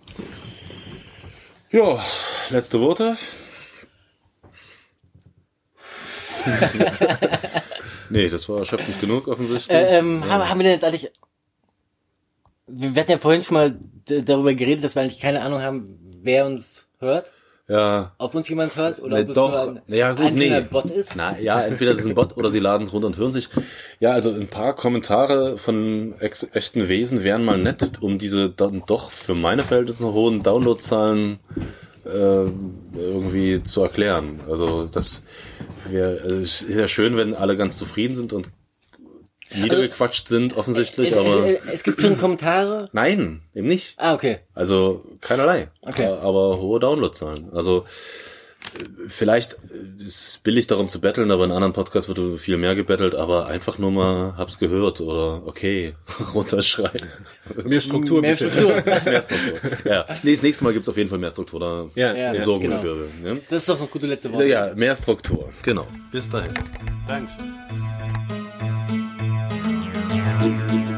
[1.71, 2.03] Ja,
[2.49, 3.17] letzte Worte.
[8.09, 9.75] nee, das war erschöpfend genug offensichtlich.
[9.75, 11.11] Äh, ähm, haben, haben wir denn jetzt eigentlich...
[12.67, 16.45] Wir hatten ja vorhin schon mal darüber geredet, dass wir eigentlich keine Ahnung haben, wer
[16.45, 17.31] uns hört.
[17.67, 18.13] Ja.
[18.17, 19.51] Ob uns jemand hört oder Nee, ob es doch.
[19.51, 20.67] nur ein Ja, gut, einzelner nee.
[20.69, 21.15] Bot ist.
[21.15, 23.49] Na ja, entweder es ist ein Bot oder sie laden es runter und hören sich.
[23.99, 29.11] Ja, also ein paar Kommentare von echten Wesen wären mal nett, um diese dann doch
[29.11, 31.39] für meine Verhältnisse hohen Downloadzahlen
[32.05, 32.45] äh,
[32.97, 34.39] irgendwie zu erklären.
[34.49, 35.23] Also das
[35.89, 38.49] wäre also es ist ja schön, wenn alle ganz zufrieden sind und
[39.55, 42.89] niedergequatscht sind offensichtlich, Es, aber es, es gibt schon Kommentare.
[42.93, 43.93] nein, eben nicht.
[43.97, 44.39] Ah, okay.
[44.53, 45.69] Also keinerlei.
[45.81, 46.05] Okay.
[46.05, 47.51] Aber hohe Downloadzahlen.
[47.53, 47.85] Also
[48.75, 52.57] äh, vielleicht äh, ist es billig darum zu betteln, aber in anderen Podcasts wird viel
[52.57, 55.93] mehr gebettelt, aber einfach nur mal hab's gehört oder okay,
[56.33, 57.07] runterschreiben.
[57.63, 58.49] Mehr Struktur, Mehr bitte.
[58.49, 58.83] Struktur.
[59.05, 59.59] mehr Struktur.
[59.85, 60.05] Ja.
[60.23, 61.59] Nee, das nächste Mal gibt's auf jeden Fall mehr Struktur.
[61.59, 62.33] Da Ja, Ja.
[62.33, 62.43] ja.
[62.43, 62.83] sorgen genau.
[62.83, 63.07] wir für.
[63.35, 63.41] Ne?
[63.49, 64.45] Das ist doch ein gute letzte Wort.
[64.47, 65.49] Ja, mehr Struktur.
[65.63, 65.87] Genau.
[66.11, 66.53] Bis dahin.
[67.07, 67.53] Dankeschön.
[70.39, 70.96] Thank you.